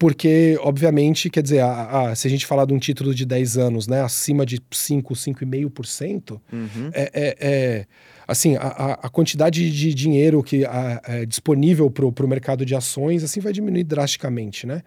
[0.00, 3.58] porque, obviamente, quer dizer, a, a, se a gente falar de um título de 10
[3.58, 6.90] anos, né, acima de 5, 5,5%, uhum.
[6.94, 7.86] é, é, é
[8.30, 13.40] assim, a, a quantidade de dinheiro que é disponível para o mercado de ações assim
[13.40, 14.82] vai diminuir drasticamente, né?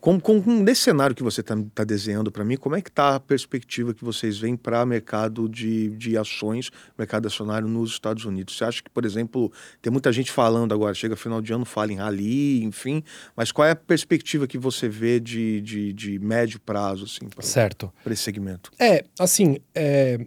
[0.00, 3.16] Com, com, nesse cenário que você está tá desenhando para mim, como é que está
[3.16, 8.56] a perspectiva que vocês veem para mercado de, de ações, mercado acionário nos Estados Unidos?
[8.56, 11.92] Você acha que, por exemplo, tem muita gente falando agora, chega final de ano, fala
[11.92, 13.02] em rally, enfim,
[13.36, 18.12] mas qual é a perspectiva que você vê de, de, de médio prazo, assim, para
[18.14, 18.70] esse segmento?
[18.80, 20.18] É, assim, é,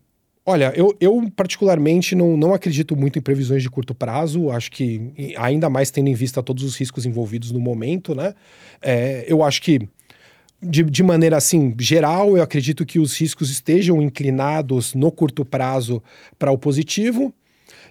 [0.44, 4.50] Olha, eu, eu particularmente não, não acredito muito em previsões de curto prazo.
[4.50, 8.34] Acho que, ainda mais tendo em vista todos os riscos envolvidos no momento, né?
[8.82, 9.88] É, eu acho que,
[10.60, 16.02] de, de maneira assim, geral, eu acredito que os riscos estejam inclinados no curto prazo
[16.40, 17.32] para o positivo.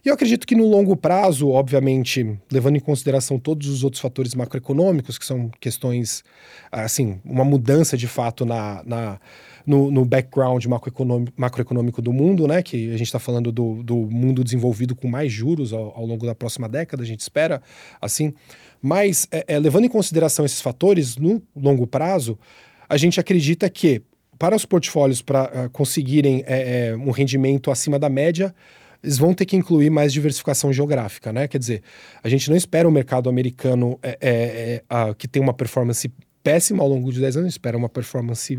[0.05, 4.35] E eu acredito que no longo prazo, obviamente, levando em consideração todos os outros fatores
[4.35, 6.25] macroeconômicos, que são questões,
[6.73, 9.21] assim, uma mudança de fato na, na
[9.67, 12.63] no, no background macroeconômico, macroeconômico do mundo, né?
[12.63, 16.27] Que a gente está falando do, do mundo desenvolvido com mais juros ao, ao, longo
[16.27, 17.63] da próxima década, a gente espera,
[18.01, 18.33] assim.
[18.83, 22.39] Mas, é, é, levando em consideração esses fatores, no longo prazo,
[22.89, 24.03] a gente acredita que
[24.39, 28.55] para os portfólios para uh, é, conseguirem é, é, um rendimento acima da média,
[29.03, 31.47] eles vão ter que incluir mais diversificação geográfica, né?
[31.47, 31.83] Quer dizer,
[32.23, 36.11] a gente não espera o mercado americano é, é, é, que tem uma performance
[36.43, 38.59] péssima ao longo de 10 anos, espera uma performance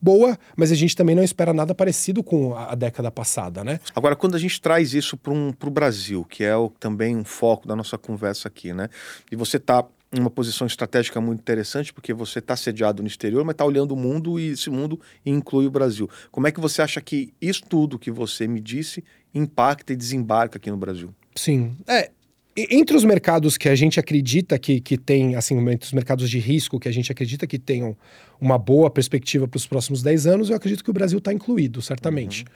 [0.00, 3.80] boa, mas a gente também não espera nada parecido com a, a década passada, né?
[3.94, 7.24] Agora, quando a gente traz isso para um, o Brasil, que é o, também um
[7.24, 8.88] foco da nossa conversa aqui, né?
[9.30, 13.44] E você está em uma posição estratégica muito interessante, porque você está sediado no exterior,
[13.44, 16.08] mas está olhando o mundo e esse mundo inclui o Brasil.
[16.30, 19.04] Como é que você acha que isso tudo que você me disse
[19.34, 21.14] impacta e desembarca aqui no Brasil?
[21.34, 21.76] Sim.
[21.86, 22.10] É,
[22.56, 26.38] entre os mercados que a gente acredita que, que tem, assim, entre os mercados de
[26.38, 27.96] risco que a gente acredita que tenham
[28.40, 31.82] uma boa perspectiva para os próximos 10 anos, eu acredito que o Brasil está incluído,
[31.82, 32.40] certamente.
[32.42, 32.46] Uhum.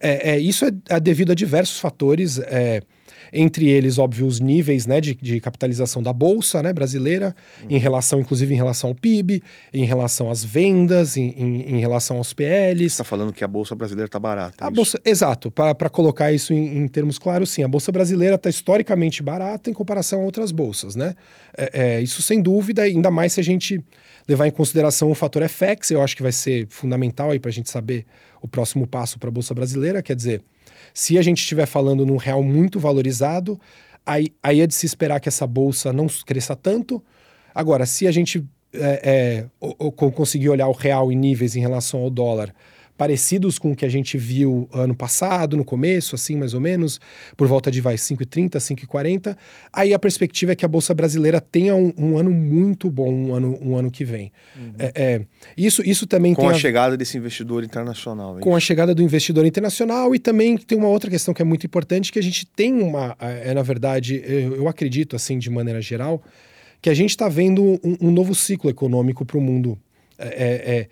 [0.00, 2.38] É, é, isso é, é, devido a diversos fatores.
[2.38, 2.82] É,
[3.32, 7.68] entre eles, óbvio, os níveis né, de, de capitalização da Bolsa né, brasileira, uhum.
[7.70, 9.42] em relação, inclusive, em relação ao PIB,
[9.72, 12.94] em relação às vendas, em, em, em relação aos PLs.
[12.94, 14.64] Você está falando que a Bolsa brasileira está barata.
[14.64, 18.36] É a bolsa, exato, para colocar isso em, em, termos claros, sim, a Bolsa brasileira
[18.36, 21.14] está historicamente barata em comparação a outras bolsas, né?
[21.56, 23.82] É, é, isso sem dúvida, ainda mais se a gente
[24.28, 27.68] levar em consideração o fator FX, eu acho que vai ser fundamental para a gente
[27.68, 28.06] saber
[28.40, 30.42] o próximo passo para a Bolsa brasileira, quer dizer,
[30.92, 33.60] se a gente estiver falando num real muito valorizado,
[34.04, 37.02] aí, aí é de se esperar que essa bolsa não cresça tanto.
[37.54, 42.10] Agora, se a gente é, é, conseguir olhar o real em níveis em relação ao
[42.10, 42.54] dólar
[43.00, 47.00] parecidos com o que a gente viu ano passado, no começo, assim, mais ou menos,
[47.34, 49.34] por volta de vai 5,30, 5,40.
[49.72, 53.32] Aí a perspectiva é que a Bolsa Brasileira tenha um, um ano muito bom, um
[53.32, 54.30] ano, um ano que vem.
[54.54, 54.74] Uhum.
[54.78, 55.22] É, é,
[55.56, 56.50] isso, isso também com tem.
[56.50, 58.38] a, a chegada desse investidor internacional.
[58.38, 61.44] É com a chegada do investidor internacional e também tem uma outra questão que é
[61.44, 63.16] muito importante, que a gente tem uma.
[63.18, 66.22] É, na verdade, eu, eu acredito, assim, de maneira geral,
[66.82, 69.78] que a gente está vendo um, um, novo ciclo econômico para o mundo.
[70.18, 70.88] É, é, é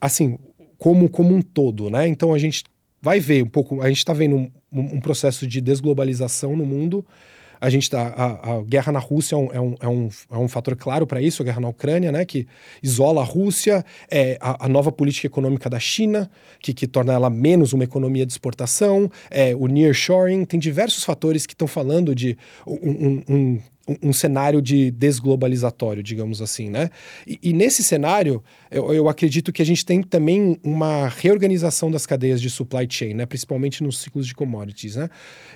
[0.00, 0.36] assim,
[0.82, 2.08] como, como um todo, né?
[2.08, 2.64] Então a gente
[3.00, 7.06] vai ver um pouco, a gente está vendo um, um, processo de desglobalização no mundo.
[7.60, 10.38] A gente tá, a, a guerra na Rússia é um, é um, é um, é
[10.38, 12.48] um fator claro para isso, a guerra na Ucrânia, né, que
[12.82, 16.28] isola a Rússia, é, a, a nova política econômica da China,
[16.58, 21.46] que, que torna ela menos uma economia de exportação, é, o nearshoring, tem diversos fatores
[21.46, 26.90] que estão falando de um, um, um, um, cenário de desglobalizatório, digamos assim, né?
[27.26, 32.06] E, e nesse cenário, eu, eu, acredito que a gente tem também uma reorganização das
[32.06, 33.26] cadeias de supply chain, né?
[33.26, 35.10] Principalmente nos ciclos de commodities, né?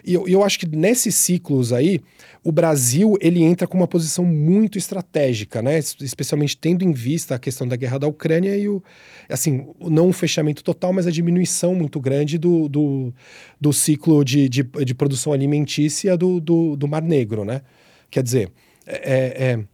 [0.05, 2.01] E eu, eu acho que nesses ciclos aí,
[2.43, 5.79] o Brasil, ele entra com uma posição muito estratégica, né?
[5.79, 8.83] Especialmente tendo em vista a questão da guerra da Ucrânia e o,
[9.29, 13.14] assim, não o fechamento total, mas a diminuição muito grande do, do,
[13.61, 17.62] do ciclo de, de, de produção alimentícia do, do, do Mar Negro, né?
[18.11, 18.53] Quer dizer,
[18.87, 19.65] é, é,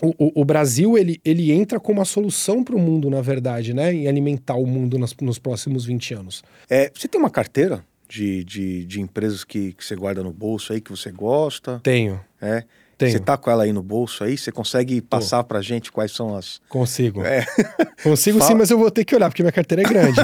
[0.00, 3.92] o, o, Brasil ele, ele entra como a solução para o mundo, na verdade, né?
[3.92, 6.44] Em alimentar o mundo nos, nos próximos 20 anos.
[6.68, 10.72] É, você tem uma carteira de, de, de empresas que, que você guarda no bolso
[10.72, 11.80] aí, que você gosta?
[11.82, 12.20] Tenho.
[12.40, 12.64] É.
[12.98, 13.12] Tenho.
[13.12, 14.38] Você tá com ela aí no bolso aí?
[14.38, 16.62] Você consegue passar para gente quais são as.
[16.66, 17.22] Consigo.
[17.22, 17.44] É.
[18.02, 18.50] Consigo Fala...
[18.50, 20.18] sim, mas eu vou ter que olhar, porque minha carteira é grande.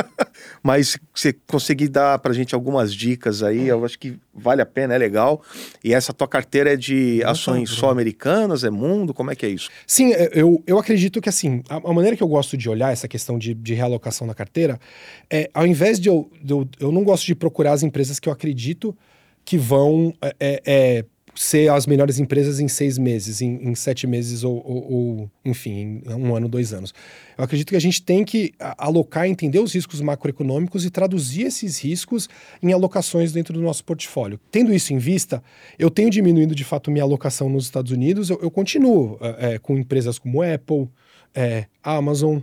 [0.62, 4.94] mas você conseguir dar para gente algumas dicas aí, eu acho que vale a pena,
[4.94, 5.42] é legal.
[5.84, 9.12] E essa tua carteira é de ações só americanas, é mundo?
[9.12, 9.68] Como é que é isso?
[9.86, 12.92] Sim, é, eu, eu acredito que assim, a, a maneira que eu gosto de olhar
[12.92, 14.80] essa questão de, de realocação na carteira
[15.30, 16.68] é, ao invés de eu, de eu.
[16.80, 18.96] Eu não gosto de procurar as empresas que eu acredito
[19.44, 20.14] que vão.
[20.20, 21.04] É, é, é
[21.36, 26.02] ser as melhores empresas em seis meses, em, em sete meses ou, ou, ou, enfim,
[26.04, 26.94] em um ano, dois anos.
[27.36, 31.78] Eu acredito que a gente tem que alocar, entender os riscos macroeconômicos e traduzir esses
[31.78, 32.28] riscos
[32.62, 34.40] em alocações dentro do nosso portfólio.
[34.50, 35.42] Tendo isso em vista,
[35.78, 39.76] eu tenho diminuído de fato minha alocação nos Estados Unidos, eu, eu continuo é, com
[39.76, 40.88] empresas como Apple,
[41.34, 42.40] é, Amazon,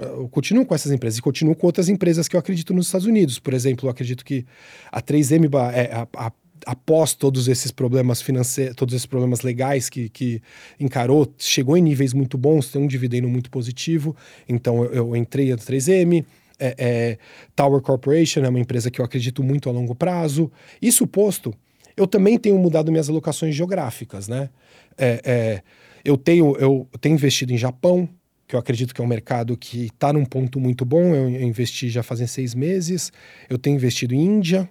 [0.00, 3.06] eu continuo com essas empresas e continuo com outras empresas que eu acredito nos Estados
[3.06, 3.38] Unidos.
[3.38, 4.46] Por exemplo, eu acredito que
[4.90, 6.32] a 3M, é, a, a
[6.66, 10.42] após todos esses problemas financeiros, todos esses problemas legais que, que
[10.78, 14.16] encarou, chegou em níveis muito bons, tem um dividendo muito positivo.
[14.48, 16.24] Então eu, eu entrei na 3M.
[16.58, 17.18] É, é,
[17.56, 20.50] Tower Corporation é uma empresa que eu acredito muito a longo prazo.
[20.80, 21.54] Isso posto,
[21.96, 24.50] eu também tenho mudado minhas alocações geográficas, né?
[24.96, 25.62] É, é
[26.04, 28.08] eu, tenho, eu tenho investido em Japão,
[28.46, 31.14] que eu acredito que é um mercado que está num ponto muito bom.
[31.14, 33.12] Eu, investi já fazem seis meses.
[33.48, 34.68] Eu tenho investido em Índia,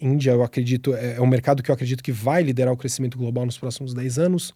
[0.00, 3.18] Índia, eu acredito, é, é um mercado que eu acredito que vai liderar o crescimento
[3.18, 4.54] global nos próximos 10 anos.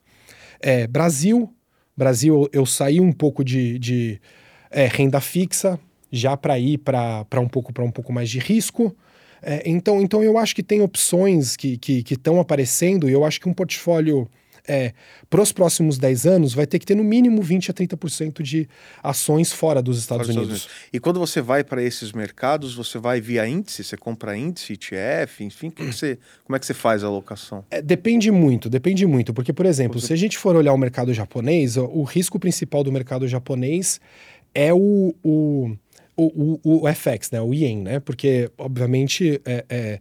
[0.60, 1.52] É, Brasil,
[1.96, 4.20] Brasil, eu saí um pouco de, de
[4.70, 5.78] é, renda fixa,
[6.10, 8.94] já para ir para um pouco para um pouco mais de risco.
[9.42, 13.24] É, então, então eu acho que tem opções que estão que, que aparecendo e eu
[13.24, 14.28] acho que um portfólio
[14.68, 14.92] é,
[15.30, 18.68] para os próximos 10 anos, vai ter que ter no mínimo 20% a 30% de
[19.02, 20.44] ações fora dos Estados, Unidos.
[20.44, 20.88] Estados Unidos.
[20.92, 23.82] E quando você vai para esses mercados, você vai via índice?
[23.82, 27.64] Você compra índice, ETF, enfim, que que você, como é que você faz a alocação?
[27.70, 29.32] É, depende muito, depende muito.
[29.32, 30.08] Porque, por exemplo, você...
[30.08, 34.00] se a gente for olhar o mercado japonês, o, o risco principal do mercado japonês
[34.54, 35.76] é o, o
[36.18, 40.00] o, o, o, FX, né, o yen, né, porque obviamente é, é,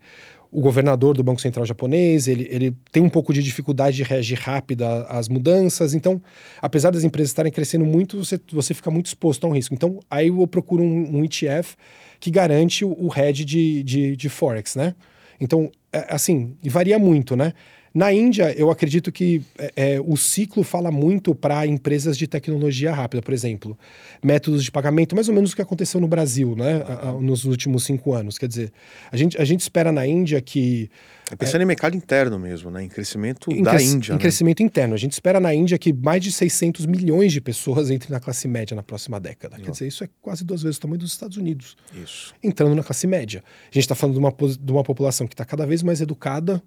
[0.55, 4.39] o governador do Banco Central japonês, ele, ele tem um pouco de dificuldade de reagir
[4.39, 5.93] rápido às mudanças.
[5.93, 6.21] Então,
[6.61, 9.73] apesar das empresas estarem crescendo muito, você, você fica muito exposto a um risco.
[9.73, 11.75] Então, aí eu procuro um, um ETF
[12.21, 14.95] que garante o, o hedge de, de, de Forex, né?
[15.41, 17.51] Então, é, assim, varia muito, né?
[17.95, 22.91] Na Índia, eu acredito que é, é o ciclo fala muito para empresas de tecnologia
[22.91, 23.79] rápida, por exemplo,
[24.21, 27.45] métodos de pagamento, mais ou menos o que aconteceu no Brasil, né, a, a, nos
[27.45, 28.37] últimos cinco anos.
[28.37, 28.73] Quer dizer,
[29.09, 30.91] a gente, a gente espera na Índia que.
[31.31, 32.83] É pensando é, em mercado interno mesmo, né?
[32.83, 34.11] Em crescimento em da cres, Índia.
[34.11, 34.21] Em né?
[34.21, 34.93] crescimento interno.
[34.93, 38.45] A gente espera na Índia que mais de 600 milhões de pessoas entrem na classe
[38.45, 39.55] média na próxima década.
[39.57, 41.77] Quer dizer, isso é quase duas vezes o tamanho dos Estados Unidos.
[41.93, 42.35] Isso.
[42.43, 43.41] Entrando na classe média.
[43.71, 46.61] A gente está falando de uma, de uma população que está cada vez mais educada,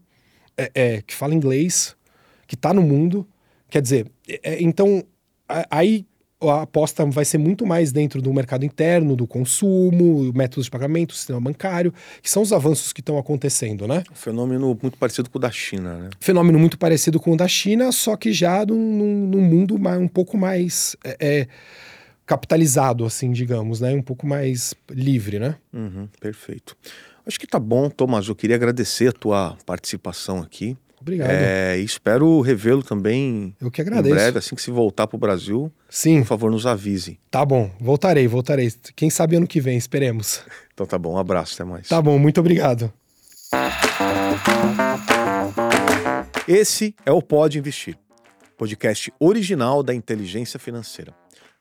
[0.59, 1.97] é, é, que fala inglês,
[2.47, 3.27] que está no mundo.
[3.71, 5.05] Quer dizer, é, é então
[5.71, 6.05] aí
[6.41, 11.15] a aposta vai ser muito mais dentro do mercado interno, do consumo, métodos de pagamento,
[11.15, 11.93] sistema bancário,
[12.23, 14.05] que são os avanços que estão acontecendo, né?
[14.11, 16.11] Um fenômeno muito parecido com o da China, né?
[16.21, 20.07] Fenômeno muito parecido com o da China, só que já num, num mundo mais, um
[20.07, 21.49] pouco mais é, é,
[22.25, 23.93] capitalizado, assim, digamos, né?
[23.93, 25.57] Um pouco mais livre, né?
[25.73, 26.77] Uhum, perfeito.
[27.29, 28.27] Acho que tá bom, Tomás.
[28.27, 30.77] Eu queria agradecer a tua participação aqui.
[31.01, 31.31] Obrigado.
[31.31, 34.15] É, espero revê-lo também Eu que agradeço.
[34.15, 35.71] em breve, assim que se voltar para o Brasil.
[35.89, 36.21] Sim.
[36.23, 37.21] Por favor, nos avise.
[37.31, 38.73] Tá bom, voltarei, voltarei.
[38.97, 40.43] Quem sabe ano que vem, esperemos.
[40.79, 41.89] Então tá bom, um abraço, até mais.
[41.89, 42.93] Tá bom, muito obrigado.
[46.47, 47.99] Esse é o Pode Investir,
[48.57, 51.13] podcast original da Inteligência Financeira.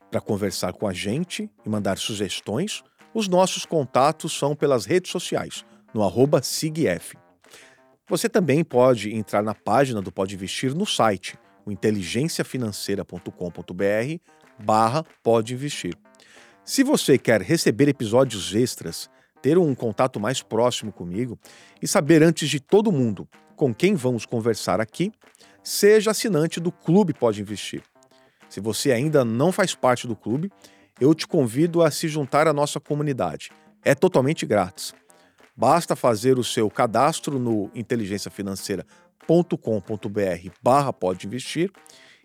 [0.08, 2.84] Para conversar com a gente e mandar sugestões,
[3.18, 7.18] os nossos contatos são pelas redes sociais, no arroba SIGF.
[8.08, 14.22] Você também pode entrar na página do Pode Investir no site, o inteligenciafinanceira.com.br
[14.56, 15.96] barra Pode Investir.
[16.64, 19.10] Se você quer receber episódios extras,
[19.42, 21.36] ter um contato mais próximo comigo
[21.82, 25.10] e saber antes de todo mundo com quem vamos conversar aqui,
[25.64, 27.82] seja assinante do Clube Pode Investir.
[28.48, 30.52] Se você ainda não faz parte do clube,
[31.00, 33.50] eu te convido a se juntar à nossa comunidade.
[33.84, 34.92] É totalmente grátis.
[35.56, 41.72] Basta fazer o seu cadastro no inteligenciafinanceira.com.br barra pode investir,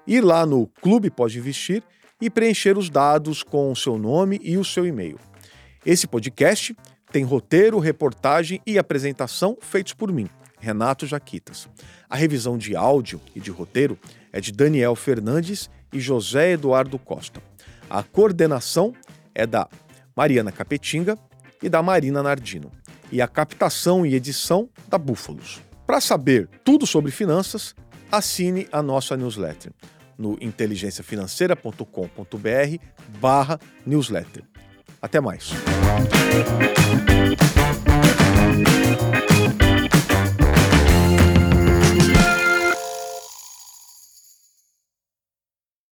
[0.06, 1.84] ir lá no Clube Pode Investir
[2.22, 5.20] e preencher os dados com o seu nome e o seu e-mail.
[5.86, 6.76] Esse podcast
[7.12, 11.68] tem roteiro, reportagem e apresentação feitos por mim, Renato Jaquitas.
[12.10, 13.98] A revisão de áudio e de roteiro
[14.32, 17.42] é de Daniel Fernandes e José Eduardo Costa.
[17.94, 18.92] A coordenação
[19.36, 19.70] é da
[20.16, 21.16] Mariana Capetinga
[21.62, 22.72] e da Marina Nardino.
[23.12, 25.62] E a captação e edição da Búfalos.
[25.86, 27.76] Para saber tudo sobre finanças,
[28.12, 29.72] assine a nossa newsletter
[30.18, 32.84] no inteligenciafinanceira.com.br
[33.20, 34.44] barra newsletter.
[35.00, 35.52] Até mais.